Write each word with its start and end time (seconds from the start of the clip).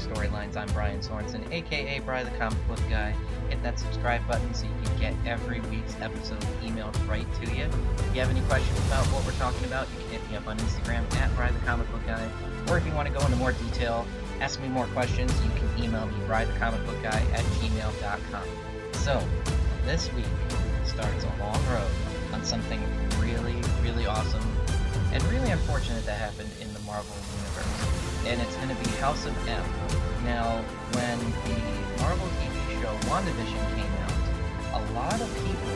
storylines. 0.00 0.56
I'm 0.56 0.68
Brian 0.68 1.00
Sorensen, 1.00 1.50
aka 1.52 2.00
Brian 2.00 2.24
the 2.30 2.38
Comic 2.38 2.58
Book 2.66 2.80
Guy. 2.88 3.14
Hit 3.48 3.62
that 3.62 3.78
subscribe 3.78 4.26
button 4.26 4.52
so 4.54 4.66
you 4.66 4.72
can 4.84 4.98
get 4.98 5.14
every 5.26 5.60
week's 5.62 5.94
episode 6.00 6.40
emailed 6.62 6.96
right 7.08 7.26
to 7.42 7.54
you. 7.54 7.64
If 7.64 8.14
you 8.14 8.20
have 8.20 8.30
any 8.30 8.40
questions 8.42 8.78
about 8.86 9.04
what 9.06 9.24
we're 9.26 9.32
talking 9.32 9.64
about, 9.66 9.88
you 9.92 10.00
can 10.00 10.08
hit 10.10 10.30
me 10.30 10.36
up 10.36 10.46
on 10.46 10.56
Instagram 10.58 11.12
at 11.16 11.34
Brian 11.36 11.54
the 11.54 11.60
Comic 11.60 11.90
Book 11.92 12.04
Guy. 12.06 12.26
Or 12.68 12.78
if 12.78 12.86
you 12.86 12.92
want 12.92 13.08
to 13.08 13.14
go 13.14 13.20
into 13.24 13.36
more 13.36 13.52
detail, 13.52 14.06
ask 14.40 14.60
me 14.60 14.68
more 14.68 14.86
questions, 14.88 15.32
you 15.44 15.50
can 15.50 15.84
email 15.84 16.06
me, 16.06 16.14
Brian 16.26 16.50
the 16.50 16.58
Comic 16.58 16.84
Book 16.86 17.00
Guy 17.02 17.20
at 17.34 17.44
gmail.com. 17.60 18.44
So, 18.92 19.22
this 19.84 20.12
week 20.14 20.26
starts 20.84 21.24
a 21.24 21.32
long 21.40 21.62
road 21.68 21.90
on 22.32 22.44
something 22.44 22.80
really, 23.18 23.56
really 23.82 24.06
awesome 24.06 24.44
and 25.12 25.22
really 25.24 25.50
unfortunate 25.50 26.04
that 26.06 26.18
happened 26.18 26.50
in 26.60 26.72
the 26.72 26.80
Marvel 26.80 27.14
Universe. 27.36 27.89
And 28.26 28.40
it's 28.40 28.56
going 28.56 28.68
to 28.68 28.74
be 28.84 28.90
House 28.96 29.26
of 29.26 29.34
M. 29.48 29.64
Now, 30.24 30.62
when 30.92 31.18
the 31.48 32.02
Marvel 32.02 32.28
TV 32.40 32.82
show 32.82 32.92
WandaVision 33.08 33.62
came 33.74 33.92
out, 34.04 34.20
a 34.76 34.92
lot 34.92 35.20
of 35.20 35.28
people 35.40 35.74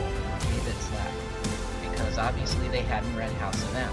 gave 0.49 0.67
it 0.67 0.77
slack 0.87 1.13
because 1.81 2.17
obviously 2.17 2.67
they 2.69 2.81
hadn't 2.81 3.15
read 3.15 3.31
House 3.33 3.61
of 3.61 3.75
M. 3.75 3.91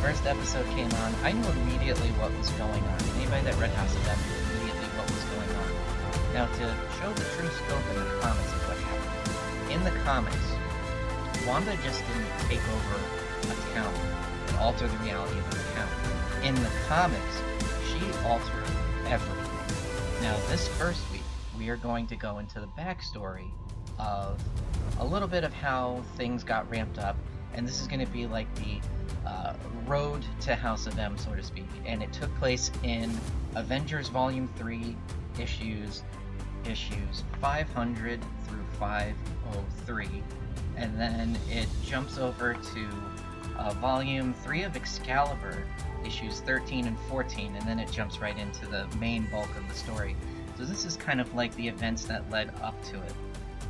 First 0.00 0.26
episode 0.26 0.66
came 0.76 0.90
on, 1.02 1.14
I 1.24 1.32
knew 1.32 1.48
immediately 1.64 2.08
what 2.20 2.30
was 2.36 2.50
going 2.60 2.82
on. 2.84 2.98
Anybody 3.16 3.42
that 3.44 3.56
read 3.58 3.70
House 3.70 3.94
of 3.94 4.06
M 4.06 4.18
knew 4.22 4.38
immediately 4.60 4.88
what 4.96 5.10
was 5.10 5.24
going 5.32 5.52
on. 5.58 5.70
Now, 6.34 6.46
to 6.46 6.66
show 7.00 7.10
the 7.12 7.26
true 7.34 7.48
scope 7.48 7.86
in 7.90 7.96
the 7.98 8.10
comics 8.20 8.52
of 8.52 8.60
what 8.68 8.78
happened, 8.78 9.72
in 9.72 9.80
the 9.82 9.94
comics, 10.04 10.46
Wanda 11.46 11.76
just 11.82 12.02
didn't 12.06 12.30
take 12.48 12.62
over 12.68 12.96
a 13.50 13.56
town 13.74 13.94
and 14.48 14.56
alter 14.58 14.86
the 14.86 14.96
reality 14.98 15.38
of 15.38 15.50
the 15.50 15.62
town. 15.74 15.88
In 16.42 16.54
the 16.54 16.70
comics, 16.88 17.40
she 17.98 18.06
altered 18.26 18.64
everything. 19.06 20.22
Now, 20.22 20.36
this 20.48 20.66
first 20.68 21.00
week, 21.12 21.22
we 21.56 21.68
are 21.68 21.76
going 21.76 22.06
to 22.08 22.16
go 22.16 22.38
into 22.38 22.60
the 22.60 22.66
backstory 22.78 23.50
of 23.98 24.42
a 24.98 25.04
little 25.04 25.28
bit 25.28 25.44
of 25.44 25.52
how 25.52 26.02
things 26.16 26.42
got 26.42 26.68
ramped 26.70 26.98
up, 26.98 27.16
and 27.54 27.66
this 27.66 27.80
is 27.80 27.86
going 27.86 28.04
to 28.04 28.12
be 28.12 28.26
like 28.26 28.52
the 28.56 28.80
uh, 29.28 29.54
road 29.86 30.24
to 30.40 30.54
House 30.54 30.86
of 30.86 30.98
M, 30.98 31.16
so 31.16 31.34
to 31.34 31.42
speak. 31.42 31.68
And 31.86 32.02
it 32.02 32.12
took 32.12 32.34
place 32.36 32.70
in 32.82 33.16
Avengers 33.54 34.08
Volume 34.08 34.48
3 34.56 34.96
issues, 35.38 36.02
issues 36.64 37.22
500 37.40 38.20
through 38.46 38.64
503 38.78 40.22
and 40.76 40.98
then 40.98 41.36
it 41.50 41.68
jumps 41.84 42.18
over 42.18 42.54
to 42.54 42.88
uh, 43.58 43.72
volume 43.74 44.34
3 44.34 44.62
of 44.62 44.76
Excalibur, 44.76 45.64
issues 46.04 46.40
13 46.40 46.86
and 46.86 46.98
14, 47.08 47.54
and 47.56 47.66
then 47.66 47.78
it 47.78 47.90
jumps 47.90 48.18
right 48.18 48.36
into 48.38 48.66
the 48.66 48.86
main 48.98 49.26
bulk 49.30 49.48
of 49.56 49.68
the 49.68 49.74
story. 49.74 50.16
So 50.56 50.64
this 50.64 50.84
is 50.84 50.96
kind 50.96 51.20
of 51.20 51.34
like 51.34 51.54
the 51.56 51.66
events 51.66 52.04
that 52.04 52.28
led 52.30 52.52
up 52.62 52.82
to 52.84 52.96
it. 52.96 53.14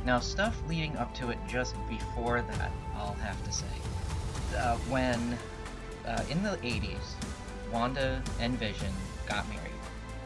Now, 0.05 0.19
stuff 0.19 0.61
leading 0.67 0.95
up 0.97 1.13
to 1.15 1.29
it 1.29 1.39
just 1.47 1.75
before 1.89 2.41
that, 2.41 2.71
I'll 2.95 3.13
have 3.13 3.43
to 3.43 3.51
say. 3.51 3.65
Uh, 4.55 4.77
when, 4.89 5.37
uh, 6.05 6.23
in 6.29 6.43
the 6.43 6.57
80s, 6.57 7.15
Wanda 7.71 8.21
and 8.39 8.57
Vision 8.59 8.93
got 9.27 9.47
married. 9.49 9.61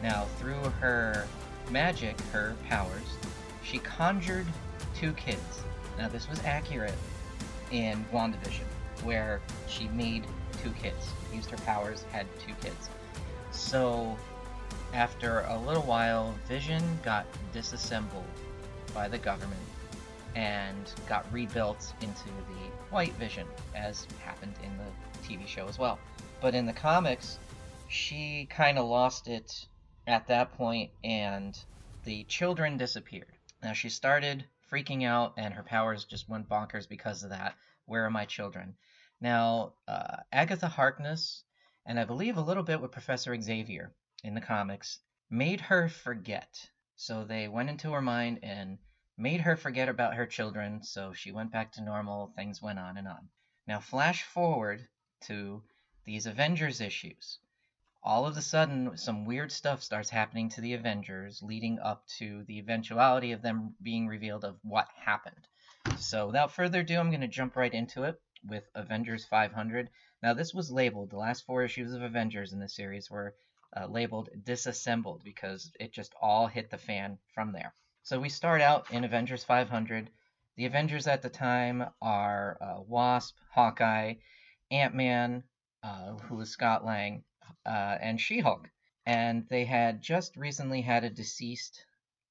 Now, 0.02 0.26
through 0.38 0.62
her 0.80 1.26
magic, 1.70 2.20
her 2.32 2.54
powers, 2.68 3.16
she 3.62 3.78
conjured 3.78 4.46
two 4.94 5.12
kids 5.12 5.62
now, 6.00 6.08
this 6.08 6.30
was 6.30 6.42
accurate 6.46 6.94
in 7.70 8.02
WandaVision, 8.10 8.64
where 9.04 9.40
she 9.68 9.88
made 9.88 10.26
two 10.62 10.70
kids, 10.72 11.08
used 11.32 11.50
her 11.50 11.56
powers, 11.58 12.04
had 12.12 12.26
two 12.38 12.54
kids. 12.62 12.88
So, 13.50 14.16
after 14.92 15.40
a 15.48 15.58
little 15.58 15.82
while, 15.82 16.34
Vision 16.46 16.82
got 17.02 17.26
disassembled 17.52 18.24
by 18.92 19.08
the 19.08 19.18
government 19.18 19.60
and 20.34 20.92
got 21.08 21.30
rebuilt 21.32 21.92
into 22.00 22.24
the 22.24 22.70
White 22.90 23.12
Vision, 23.14 23.46
as 23.74 24.06
happened 24.24 24.54
in 24.62 24.70
the 24.78 25.28
TV 25.28 25.46
show 25.46 25.66
as 25.66 25.78
well. 25.78 25.98
But 26.40 26.54
in 26.54 26.66
the 26.66 26.72
comics, 26.72 27.38
she 27.88 28.46
kind 28.50 28.78
of 28.78 28.86
lost 28.86 29.28
it 29.28 29.66
at 30.06 30.26
that 30.28 30.52
point, 30.56 30.90
and 31.04 31.58
the 32.04 32.24
children 32.24 32.76
disappeared. 32.76 33.32
Now, 33.62 33.72
she 33.72 33.88
started 33.88 34.44
freaking 34.70 35.04
out, 35.04 35.34
and 35.36 35.52
her 35.54 35.62
powers 35.62 36.04
just 36.04 36.28
went 36.28 36.48
bonkers 36.48 36.88
because 36.88 37.22
of 37.22 37.30
that. 37.30 37.54
Where 37.86 38.04
are 38.04 38.10
my 38.10 38.24
children? 38.24 38.76
Now, 39.20 39.74
uh, 39.86 40.18
Agatha 40.32 40.68
Harkness, 40.68 41.44
and 41.86 42.00
I 42.00 42.04
believe 42.04 42.36
a 42.36 42.42
little 42.42 42.62
bit 42.62 42.80
with 42.80 42.92
Professor 42.92 43.38
Xavier 43.40 43.94
in 44.24 44.34
the 44.34 44.40
comics, 44.40 44.98
made 45.28 45.60
her 45.60 45.88
forget. 45.88 46.70
So 46.96 47.24
they 47.24 47.48
went 47.48 47.70
into 47.70 47.92
her 47.92 48.02
mind 48.02 48.40
and 48.42 48.78
made 49.16 49.40
her 49.42 49.56
forget 49.56 49.88
about 49.88 50.14
her 50.14 50.26
children, 50.26 50.82
so 50.82 51.12
she 51.12 51.32
went 51.32 51.52
back 51.52 51.72
to 51.72 51.82
normal, 51.82 52.32
things 52.36 52.62
went 52.62 52.78
on 52.78 52.96
and 52.96 53.08
on. 53.08 53.28
Now, 53.66 53.80
flash 53.80 54.22
forward 54.22 54.88
to 55.22 55.62
these 56.04 56.26
Avengers 56.26 56.80
issues 56.80 57.38
all 58.02 58.26
of 58.26 58.36
a 58.36 58.42
sudden 58.42 58.96
some 58.96 59.26
weird 59.26 59.52
stuff 59.52 59.82
starts 59.82 60.08
happening 60.08 60.48
to 60.48 60.60
the 60.60 60.72
Avengers, 60.72 61.42
leading 61.42 61.78
up 61.80 62.06
to 62.06 62.44
the 62.44 62.58
eventuality 62.58 63.32
of 63.32 63.42
them 63.42 63.74
being 63.82 64.08
revealed 64.08 64.44
of 64.44 64.58
what 64.62 64.88
happened. 64.96 65.46
So 65.98 66.26
without 66.26 66.52
further 66.52 66.80
ado, 66.80 66.98
I'm 66.98 67.10
going 67.10 67.20
to 67.20 67.28
jump 67.28 67.56
right 67.56 67.72
into 67.72 68.04
it 68.04 68.20
with 68.46 68.64
Avengers 68.74 69.24
500. 69.24 69.90
Now 70.22 70.34
this 70.34 70.54
was 70.54 70.70
labeled, 70.70 71.10
the 71.10 71.16
last 71.16 71.44
four 71.44 71.62
issues 71.62 71.92
of 71.92 72.02
Avengers 72.02 72.52
in 72.52 72.60
the 72.60 72.68
series 72.68 73.10
were 73.10 73.34
uh, 73.76 73.86
labeled 73.86 74.30
disassembled 74.44 75.22
because 75.24 75.70
it 75.78 75.92
just 75.92 76.14
all 76.20 76.46
hit 76.46 76.70
the 76.70 76.78
fan 76.78 77.18
from 77.34 77.52
there. 77.52 77.72
So 78.02 78.18
we 78.18 78.28
start 78.28 78.60
out 78.60 78.90
in 78.90 79.04
Avengers 79.04 79.44
500. 79.44 80.10
The 80.56 80.66
Avengers 80.66 81.06
at 81.06 81.22
the 81.22 81.30
time 81.30 81.86
are 82.02 82.58
uh, 82.60 82.80
Wasp, 82.82 83.36
Hawkeye, 83.50 84.14
Ant-Man, 84.70 85.44
uh, 85.82 86.14
who 86.14 86.40
is 86.40 86.50
Scott 86.50 86.84
Lang, 86.84 87.24
uh, 87.64 87.98
and 88.00 88.20
She-Hulk, 88.20 88.68
and 89.06 89.46
they 89.48 89.64
had 89.64 90.02
just 90.02 90.36
recently 90.36 90.82
had 90.82 91.04
a 91.04 91.10
deceased 91.10 91.84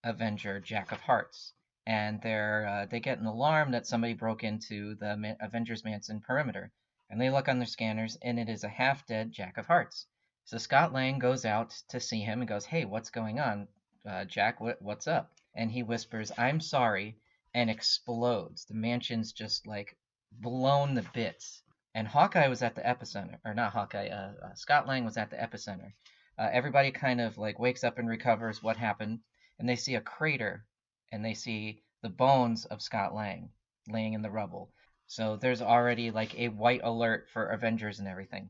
Avenger, 0.03 0.59
Jack 0.59 0.91
of 0.91 0.99
Hearts, 1.01 1.53
and 1.89 2.21
they're 2.21 2.67
uh, 2.67 2.85
they 2.85 2.99
get 2.99 3.17
an 3.17 3.25
alarm 3.25 3.71
that 3.71 3.87
somebody 3.87 4.13
broke 4.13 4.43
into 4.43 4.95
the 4.95 5.17
Ma- 5.17 5.33
Avengers 5.41 5.83
Mansion 5.83 6.21
perimeter, 6.21 6.71
and 7.09 7.19
they 7.19 7.31
look 7.31 7.49
on 7.49 7.57
their 7.57 7.65
scanners, 7.65 8.17
and 8.21 8.39
it 8.39 8.47
is 8.47 8.63
a 8.63 8.69
half-dead 8.69 9.31
Jack 9.31 9.57
of 9.57 9.65
Hearts. 9.65 10.05
So 10.45 10.57
Scott 10.59 10.93
Lang 10.93 11.17
goes 11.17 11.45
out 11.45 11.71
to 11.89 11.99
see 11.99 12.21
him 12.21 12.41
and 12.41 12.47
goes, 12.47 12.65
"Hey, 12.65 12.85
what's 12.85 13.09
going 13.09 13.39
on, 13.39 13.67
uh, 14.05 14.25
Jack? 14.25 14.61
What, 14.61 14.79
what's 14.81 15.07
up?" 15.07 15.31
And 15.55 15.71
he 15.71 15.81
whispers, 15.81 16.31
"I'm 16.37 16.61
sorry," 16.61 17.17
and 17.53 17.69
explodes. 17.69 18.65
The 18.65 18.75
mansion's 18.75 19.33
just 19.33 19.65
like 19.65 19.97
blown 20.31 20.93
to 20.95 21.03
bits 21.13 21.63
and 21.95 22.07
Hawkeye 22.07 22.47
was 22.47 22.61
at 22.61 22.75
the 22.75 22.81
epicenter, 22.81 23.39
or 23.43 23.53
not 23.53 23.73
Hawkeye, 23.73 24.09
uh, 24.09 24.33
uh, 24.45 24.53
Scott 24.53 24.87
Lang 24.87 25.05
was 25.05 25.17
at 25.17 25.31
the 25.31 25.37
epicenter. 25.37 25.91
Uh, 26.37 26.47
everybody 26.51 26.91
kind 26.91 27.19
of 27.19 27.37
like 27.37 27.59
wakes 27.59 27.83
up 27.83 27.97
and 27.97 28.07
recovers 28.07 28.61
what 28.61 28.77
happened, 28.77 29.19
and 29.57 29.67
they 29.67 29.75
see 29.75 29.95
a 29.95 30.01
crater, 30.01 30.65
and 31.11 31.23
they 31.23 31.33
see 31.33 31.81
the 32.01 32.09
bones 32.09 32.65
of 32.65 32.81
Scott 32.81 33.13
Lang 33.13 33.51
laying 33.87 34.13
in 34.13 34.21
the 34.21 34.31
rubble. 34.31 34.71
So 35.07 35.37
there's 35.37 35.61
already 35.61 36.11
like 36.11 36.37
a 36.37 36.49
white 36.49 36.81
alert 36.83 37.29
for 37.29 37.47
Avengers 37.47 37.99
and 37.99 38.07
everything. 38.07 38.49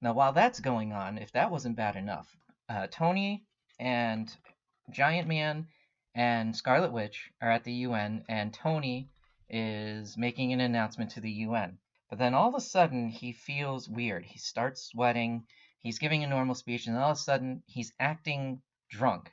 Now, 0.00 0.12
while 0.12 0.32
that's 0.32 0.60
going 0.60 0.92
on, 0.92 1.18
if 1.18 1.32
that 1.32 1.50
wasn't 1.50 1.76
bad 1.76 1.96
enough, 1.96 2.36
uh, 2.68 2.86
Tony 2.90 3.44
and 3.80 4.32
Giant 4.90 5.26
Man 5.26 5.66
and 6.14 6.56
Scarlet 6.56 6.92
Witch 6.92 7.30
are 7.42 7.50
at 7.50 7.64
the 7.64 7.72
UN, 7.72 8.24
and 8.28 8.54
Tony 8.54 9.10
is 9.50 10.16
making 10.16 10.52
an 10.52 10.60
announcement 10.60 11.10
to 11.12 11.20
the 11.20 11.30
UN. 11.30 11.78
But 12.08 12.18
then 12.18 12.32
all 12.32 12.48
of 12.48 12.54
a 12.54 12.60
sudden, 12.60 13.08
he 13.08 13.32
feels 13.32 13.88
weird. 13.88 14.24
He 14.24 14.38
starts 14.38 14.84
sweating. 14.84 15.46
He's 15.80 15.98
giving 15.98 16.22
a 16.22 16.28
normal 16.28 16.54
speech, 16.54 16.86
and 16.86 16.96
all 16.96 17.10
of 17.10 17.16
a 17.16 17.20
sudden, 17.20 17.62
he's 17.66 17.92
acting 17.98 18.62
drunk. 18.88 19.32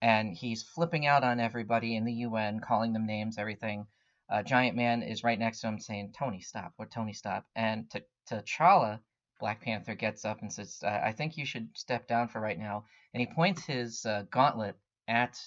And 0.00 0.34
he's 0.34 0.62
flipping 0.62 1.06
out 1.06 1.24
on 1.24 1.40
everybody 1.40 1.96
in 1.96 2.04
the 2.04 2.12
UN, 2.12 2.60
calling 2.60 2.92
them 2.92 3.06
names, 3.06 3.38
everything. 3.38 3.86
Uh, 4.28 4.42
Giant 4.42 4.76
Man 4.76 5.02
is 5.02 5.24
right 5.24 5.38
next 5.38 5.60
to 5.60 5.68
him 5.68 5.78
saying, 5.78 6.12
Tony, 6.16 6.40
stop. 6.40 6.72
What, 6.76 6.90
Tony, 6.90 7.12
stop. 7.12 7.46
And 7.56 7.90
T- 7.90 8.00
T'Challa, 8.30 9.00
Black 9.40 9.62
Panther, 9.62 9.94
gets 9.94 10.24
up 10.24 10.40
and 10.42 10.52
says, 10.52 10.82
I 10.84 11.12
think 11.12 11.36
you 11.36 11.44
should 11.44 11.76
step 11.76 12.06
down 12.06 12.28
for 12.28 12.40
right 12.40 12.58
now. 12.58 12.84
And 13.14 13.20
he 13.20 13.26
points 13.26 13.64
his 13.64 14.04
uh, 14.04 14.24
gauntlet 14.30 14.76
at 15.08 15.38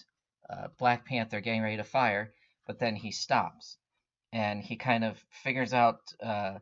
uh, 0.50 0.68
Black 0.78 1.06
Panther, 1.06 1.42
getting 1.42 1.62
ready 1.62 1.78
to 1.78 1.84
fire, 1.84 2.34
but 2.66 2.80
then 2.80 2.96
he 2.96 3.12
stops 3.12 3.78
and 4.34 4.64
he 4.64 4.76
kind 4.76 5.04
of 5.04 5.24
figures 5.44 5.74
out 5.74 6.00
uh, 6.24 6.60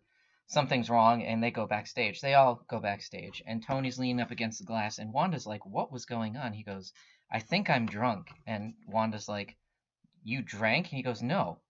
something's 0.50 0.90
wrong 0.90 1.22
and 1.22 1.44
they 1.44 1.52
go 1.52 1.68
backstage. 1.68 2.22
They 2.22 2.34
all 2.34 2.66
go 2.68 2.80
backstage 2.80 3.44
and 3.46 3.62
Tony's 3.62 4.00
leaning 4.00 4.20
up 4.20 4.32
against 4.32 4.58
the 4.58 4.66
glass 4.66 4.98
and 4.98 5.14
Wanda's 5.14 5.46
like, 5.46 5.64
"What 5.64 5.92
was 5.92 6.06
going 6.06 6.38
on?" 6.38 6.54
He 6.54 6.64
goes, 6.64 6.92
"I 7.32 7.40
think 7.40 7.70
I'm 7.70 7.86
drunk." 7.86 8.32
And 8.48 8.74
Wanda's 8.88 9.30
like, 9.30 9.56
"You 10.24 10.42
drank?" 10.42 10.88
And 10.88 10.98
he 10.98 11.04
goes, 11.04 11.22
"No. 11.22 11.62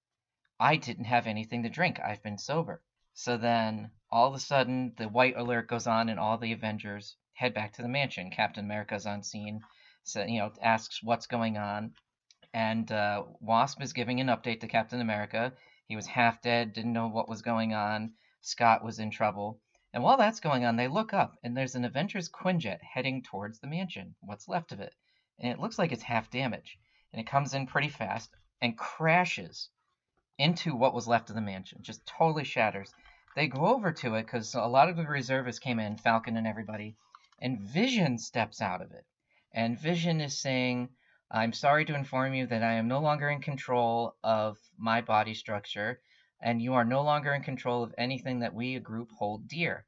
I 0.62 0.78
didn't 0.78 1.06
have 1.06 1.28
anything 1.28 1.64
to 1.64 1.70
drink. 1.70 2.00
I've 2.00 2.24
been 2.24 2.38
sober." 2.38 2.82
So 3.14 3.36
then 3.36 3.92
all 4.10 4.30
of 4.30 4.34
a 4.34 4.40
sudden 4.40 4.94
the 4.98 5.10
white 5.10 5.36
alert 5.36 5.68
goes 5.68 5.86
on 5.86 6.08
and 6.08 6.18
all 6.18 6.38
the 6.38 6.54
Avengers 6.54 7.18
head 7.34 7.54
back 7.54 7.74
to 7.74 7.82
the 7.82 7.90
mansion. 7.90 8.32
Captain 8.32 8.64
America's 8.64 9.06
on 9.06 9.24
scene 9.24 9.60
So 10.04 10.24
you 10.24 10.40
know, 10.40 10.54
asks 10.62 11.04
what's 11.04 11.28
going 11.28 11.58
on, 11.58 11.96
and 12.54 12.90
uh, 12.94 13.26
Wasp 13.42 13.82
is 13.82 13.92
giving 13.92 14.22
an 14.22 14.28
update 14.28 14.62
to 14.62 14.70
Captain 14.70 15.02
America. 15.02 15.52
He 15.88 15.98
was 15.98 16.08
half 16.08 16.42
dead, 16.42 16.72
didn't 16.72 16.94
know 16.94 17.10
what 17.10 17.28
was 17.28 17.42
going 17.42 17.74
on. 17.74 18.14
Scott 18.42 18.84
was 18.84 19.00
in 19.00 19.12
trouble. 19.12 19.60
And 19.94 20.04
while 20.04 20.18
that's 20.18 20.40
going 20.40 20.66
on, 20.66 20.76
they 20.76 20.88
look 20.88 21.14
up, 21.14 21.38
and 21.44 21.58
there's 21.58 21.76
an 21.76 21.86
Avengers 21.86 22.30
Quinjet 22.30 22.82
heading 22.82 23.24
towards 23.24 23.60
the 23.60 23.68
mansion, 23.68 24.16
what's 24.22 24.48
left 24.48 24.72
of 24.72 24.80
it. 24.80 24.94
And 25.40 25.52
it 25.52 25.60
looks 25.60 25.80
like 25.80 25.92
it's 25.92 26.04
half 26.04 26.30
damaged. 26.30 26.78
And 27.12 27.20
it 27.20 27.28
comes 27.28 27.54
in 27.54 27.66
pretty 27.66 27.90
fast 27.90 28.30
and 28.62 28.78
crashes 28.78 29.70
into 30.38 30.76
what 30.76 30.94
was 30.94 31.08
left 31.08 31.30
of 31.30 31.36
the 31.36 31.42
mansion, 31.42 31.80
just 31.82 32.06
totally 32.06 32.44
shatters. 32.44 32.94
They 33.36 33.48
go 33.48 33.68
over 33.68 33.92
to 33.92 34.16
it 34.16 34.24
because 34.24 34.56
a 34.56 34.62
lot 34.62 34.90
of 34.90 34.96
the 34.96 35.06
reservists 35.06 35.60
came 35.60 35.80
in, 35.80 35.98
Falcon 35.98 36.38
and 36.38 36.48
everybody, 36.48 36.96
and 37.40 37.60
Vision 37.60 38.18
steps 38.18 38.62
out 38.62 38.82
of 38.82 38.92
it. 38.92 39.06
And 39.54 39.80
Vision 39.80 40.22
is 40.22 40.38
saying, 40.38 40.90
I'm 41.32 41.54
sorry 41.54 41.86
to 41.86 41.96
inform 41.96 42.34
you 42.34 42.48
that 42.48 42.64
I 42.64 42.74
am 42.74 42.88
no 42.88 43.00
longer 43.00 43.30
in 43.30 43.42
control 43.42 44.16
of 44.24 44.58
my 44.78 45.02
body 45.02 45.34
structure, 45.34 46.02
and 46.42 46.62
you 46.62 46.74
are 46.74 46.86
no 46.86 47.02
longer 47.02 47.34
in 47.34 47.42
control 47.42 47.84
of 47.84 47.94
anything 47.98 48.40
that 48.40 48.54
we, 48.54 48.76
a 48.76 48.80
group, 48.80 49.10
hold 49.18 49.48
dear. 49.48 49.86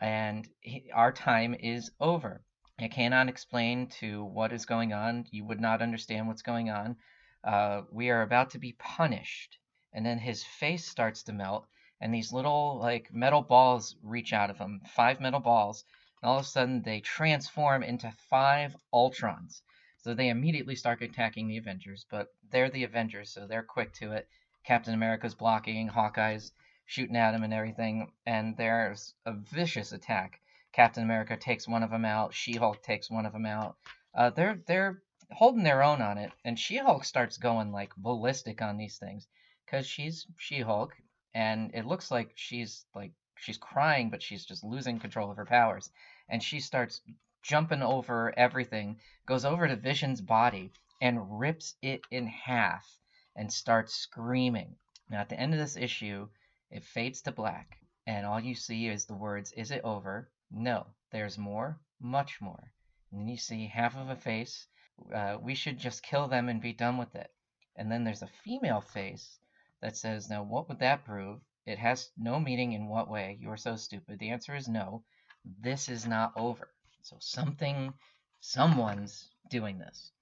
And 0.00 0.48
our 0.92 1.12
time 1.12 1.54
is 1.54 1.90
over. 2.00 2.42
I 2.78 2.88
cannot 2.88 3.28
explain 3.28 3.86
to 4.00 4.24
what 4.24 4.52
is 4.52 4.66
going 4.66 4.92
on. 4.92 5.26
You 5.30 5.44
would 5.44 5.60
not 5.60 5.82
understand 5.82 6.26
what's 6.26 6.42
going 6.42 6.70
on. 6.70 6.96
Uh, 7.44 7.82
we 7.92 8.10
are 8.10 8.22
about 8.22 8.50
to 8.50 8.58
be 8.58 8.72
punished. 8.72 9.58
And 9.92 10.04
then 10.04 10.18
his 10.18 10.42
face 10.42 10.84
starts 10.88 11.22
to 11.24 11.32
melt, 11.32 11.68
and 12.00 12.12
these 12.12 12.32
little 12.32 12.78
like 12.80 13.14
metal 13.14 13.42
balls 13.42 13.94
reach 14.02 14.32
out 14.32 14.50
of 14.50 14.58
him, 14.58 14.80
five 14.96 15.20
metal 15.20 15.38
balls, 15.38 15.84
and 16.20 16.28
all 16.28 16.38
of 16.38 16.44
a 16.44 16.48
sudden 16.48 16.82
they 16.82 17.00
transform 17.00 17.84
into 17.84 18.10
five 18.28 18.74
Ultrons. 18.92 19.62
So 19.98 20.12
they 20.12 20.30
immediately 20.30 20.74
start 20.74 21.00
attacking 21.00 21.46
the 21.46 21.58
Avengers, 21.58 22.06
but 22.10 22.34
they're 22.50 22.70
the 22.70 22.82
Avengers, 22.82 23.30
so 23.30 23.46
they're 23.46 23.62
quick 23.62 23.92
to 23.94 24.12
it. 24.12 24.28
Captain 24.64 24.94
America's 24.94 25.34
blocking, 25.34 25.88
Hawkeye's 25.88 26.50
shooting 26.86 27.16
at 27.16 27.34
him 27.34 27.42
and 27.42 27.52
everything, 27.52 28.10
and 28.24 28.56
there's 28.56 29.14
a 29.26 29.32
vicious 29.32 29.92
attack. 29.92 30.40
Captain 30.72 31.04
America 31.04 31.36
takes 31.36 31.68
one 31.68 31.82
of 31.82 31.90
them 31.90 32.06
out. 32.06 32.32
She-Hulk 32.32 32.82
takes 32.82 33.10
one 33.10 33.26
of 33.26 33.34
them 33.34 33.44
out. 33.44 33.76
Uh, 34.14 34.30
they're 34.30 34.58
they're 34.66 35.02
holding 35.30 35.64
their 35.64 35.82
own 35.82 36.00
on 36.00 36.16
it, 36.16 36.32
and 36.44 36.58
She-Hulk 36.58 37.04
starts 37.04 37.36
going 37.36 37.72
like 37.72 37.94
ballistic 37.96 38.62
on 38.62 38.78
these 38.78 38.96
things 38.96 39.28
because 39.66 39.86
she's 39.86 40.26
She-Hulk, 40.38 40.96
and 41.34 41.70
it 41.74 41.84
looks 41.84 42.10
like 42.10 42.32
she's 42.34 42.86
like 42.94 43.12
she's 43.36 43.58
crying, 43.58 44.08
but 44.08 44.22
she's 44.22 44.46
just 44.46 44.64
losing 44.64 44.98
control 44.98 45.30
of 45.30 45.36
her 45.36 45.44
powers, 45.44 45.90
and 46.30 46.42
she 46.42 46.60
starts 46.60 47.02
jumping 47.42 47.82
over 47.82 48.32
everything, 48.38 48.98
goes 49.26 49.44
over 49.44 49.68
to 49.68 49.76
Vision's 49.76 50.22
body 50.22 50.72
and 51.02 51.38
rips 51.38 51.74
it 51.82 52.00
in 52.10 52.26
half 52.26 52.98
and 53.36 53.52
starts 53.52 53.94
screaming. 53.94 54.76
Now, 55.08 55.20
at 55.20 55.28
the 55.28 55.38
end 55.38 55.52
of 55.52 55.60
this 55.60 55.76
issue, 55.76 56.28
it 56.70 56.84
fades 56.84 57.22
to 57.22 57.32
black, 57.32 57.78
and 58.06 58.26
all 58.26 58.40
you 58.40 58.54
see 58.54 58.88
is 58.88 59.04
the 59.04 59.14
words, 59.14 59.52
Is 59.52 59.70
it 59.70 59.82
over? 59.84 60.30
No, 60.50 60.86
there's 61.10 61.38
more, 61.38 61.80
much 62.00 62.40
more. 62.40 62.72
And 63.10 63.20
then 63.20 63.28
you 63.28 63.36
see 63.36 63.66
half 63.66 63.96
of 63.96 64.08
a 64.10 64.16
face. 64.16 64.66
Uh, 65.12 65.38
we 65.40 65.54
should 65.54 65.78
just 65.78 66.02
kill 66.02 66.28
them 66.28 66.48
and 66.48 66.60
be 66.60 66.72
done 66.72 66.96
with 66.96 67.14
it. 67.14 67.30
And 67.76 67.90
then 67.90 68.04
there's 68.04 68.22
a 68.22 68.28
female 68.44 68.80
face 68.80 69.38
that 69.80 69.96
says, 69.96 70.30
Now, 70.30 70.42
what 70.42 70.68
would 70.68 70.78
that 70.78 71.04
prove? 71.04 71.40
It 71.66 71.78
has 71.78 72.10
no 72.16 72.38
meaning 72.38 72.72
in 72.72 72.88
what 72.88 73.08
way. 73.08 73.38
You 73.40 73.50
are 73.50 73.56
so 73.56 73.76
stupid. 73.76 74.18
The 74.18 74.30
answer 74.30 74.54
is 74.54 74.68
no. 74.68 75.04
This 75.44 75.88
is 75.88 76.06
not 76.06 76.32
over. 76.36 76.68
So 77.02 77.16
something, 77.20 77.92
someone's 78.40 79.30
doing 79.50 79.78
this. 79.78 80.12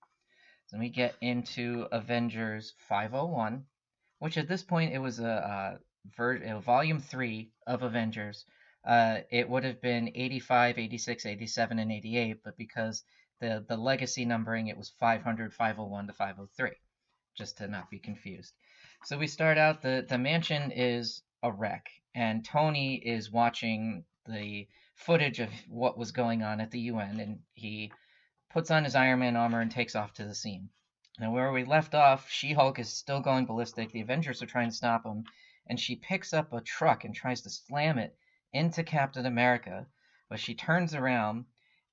So 0.73 0.79
we 0.79 0.89
get 0.89 1.15
into 1.21 1.87
Avengers 1.93 2.73
501, 2.89 3.67
which 4.21 4.39
at 4.39 4.49
this 4.49 4.63
point 4.63 4.95
it 4.95 5.01
was 5.01 5.21
a, 5.21 5.27
a, 5.27 5.79
ver- 6.17 6.43
a 6.43 6.61
volume 6.61 6.99
3 6.99 7.51
of 7.67 7.83
Avengers. 7.83 8.47
Uh, 8.83 9.19
it 9.31 9.47
would 9.51 9.65
have 9.65 9.83
been 9.83 10.11
85, 10.15 10.79
86, 10.79 11.27
87, 11.27 11.79
and 11.79 11.93
88, 11.93 12.39
but 12.43 12.57
because 12.57 13.05
the, 13.39 13.63
the 13.69 13.77
legacy 13.77 14.25
numbering, 14.25 14.69
it 14.69 14.79
was 14.79 14.95
500, 14.99 15.53
501 15.53 16.07
to 16.07 16.13
503, 16.15 16.71
just 17.37 17.59
to 17.59 17.69
not 17.69 17.91
be 17.91 17.99
confused. 17.99 18.55
So 19.05 19.19
we 19.19 19.27
start 19.27 19.59
out, 19.59 19.83
the, 19.83 20.07
the 20.09 20.17
mansion 20.17 20.73
is 20.73 21.23
a 21.43 21.53
wreck, 21.53 21.85
and 22.15 22.43
Tony 22.43 22.95
is 22.95 23.31
watching 23.31 24.07
the 24.27 24.69
footage 24.95 25.39
of 25.39 25.51
what 25.69 25.99
was 25.99 26.13
going 26.13 26.43
on 26.43 26.63
at 26.63 26.71
the 26.71 26.81
UN, 26.81 27.21
and 27.21 27.41
he 27.53 27.93
puts 28.53 28.71
on 28.71 28.85
his 28.85 28.95
Iron 28.95 29.21
Man 29.21 29.37
armor 29.37 29.61
and 29.61 29.71
takes 29.71 29.97
off 29.97 30.13
to 30.15 30.25
the 30.25 30.35
scene. 30.35 30.69
Now, 31.19 31.33
where 31.33 31.53
we 31.53 31.65
left 31.65 31.95
off, 31.95 32.31
She 32.31 32.53
Hulk 32.53 32.79
is 32.79 32.89
still 32.89 33.21
going 33.21 33.47
ballistic. 33.47 33.93
The 33.93 34.01
Avengers 34.01 34.43
are 34.43 34.47
trying 34.47 34.71
to 34.71 34.77
stop 34.77 35.05
him, 35.05 35.25
and 35.67 35.79
she 35.79 35.97
picks 35.97 36.33
up 36.33 36.53
a 36.53 36.61
truck 36.61 37.05
and 37.05 37.15
tries 37.15 37.43
to 37.43 37.51
slam 37.51 37.99
it 37.99 38.17
into 38.53 38.83
Captain 38.83 39.27
America, 39.27 39.87
but 40.29 40.41
she 40.41 40.55
turns 40.55 40.95
around 40.95 41.45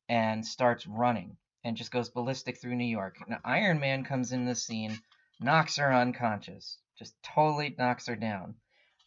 and 0.07 0.45
starts 0.45 0.87
running 0.87 1.37
and 1.63 1.77
just 1.77 1.91
goes 1.91 2.09
ballistic 2.09 2.57
through 2.57 2.75
New 2.75 2.85
York. 2.85 3.17
Now, 3.27 3.39
Iron 3.45 3.79
Man 3.79 4.03
comes 4.03 4.31
in 4.31 4.45
the 4.45 4.55
scene, 4.55 4.99
knocks 5.39 5.77
her 5.77 5.93
unconscious, 5.93 6.77
just 6.97 7.13
totally 7.23 7.75
knocks 7.77 8.07
her 8.07 8.15
down. 8.15 8.55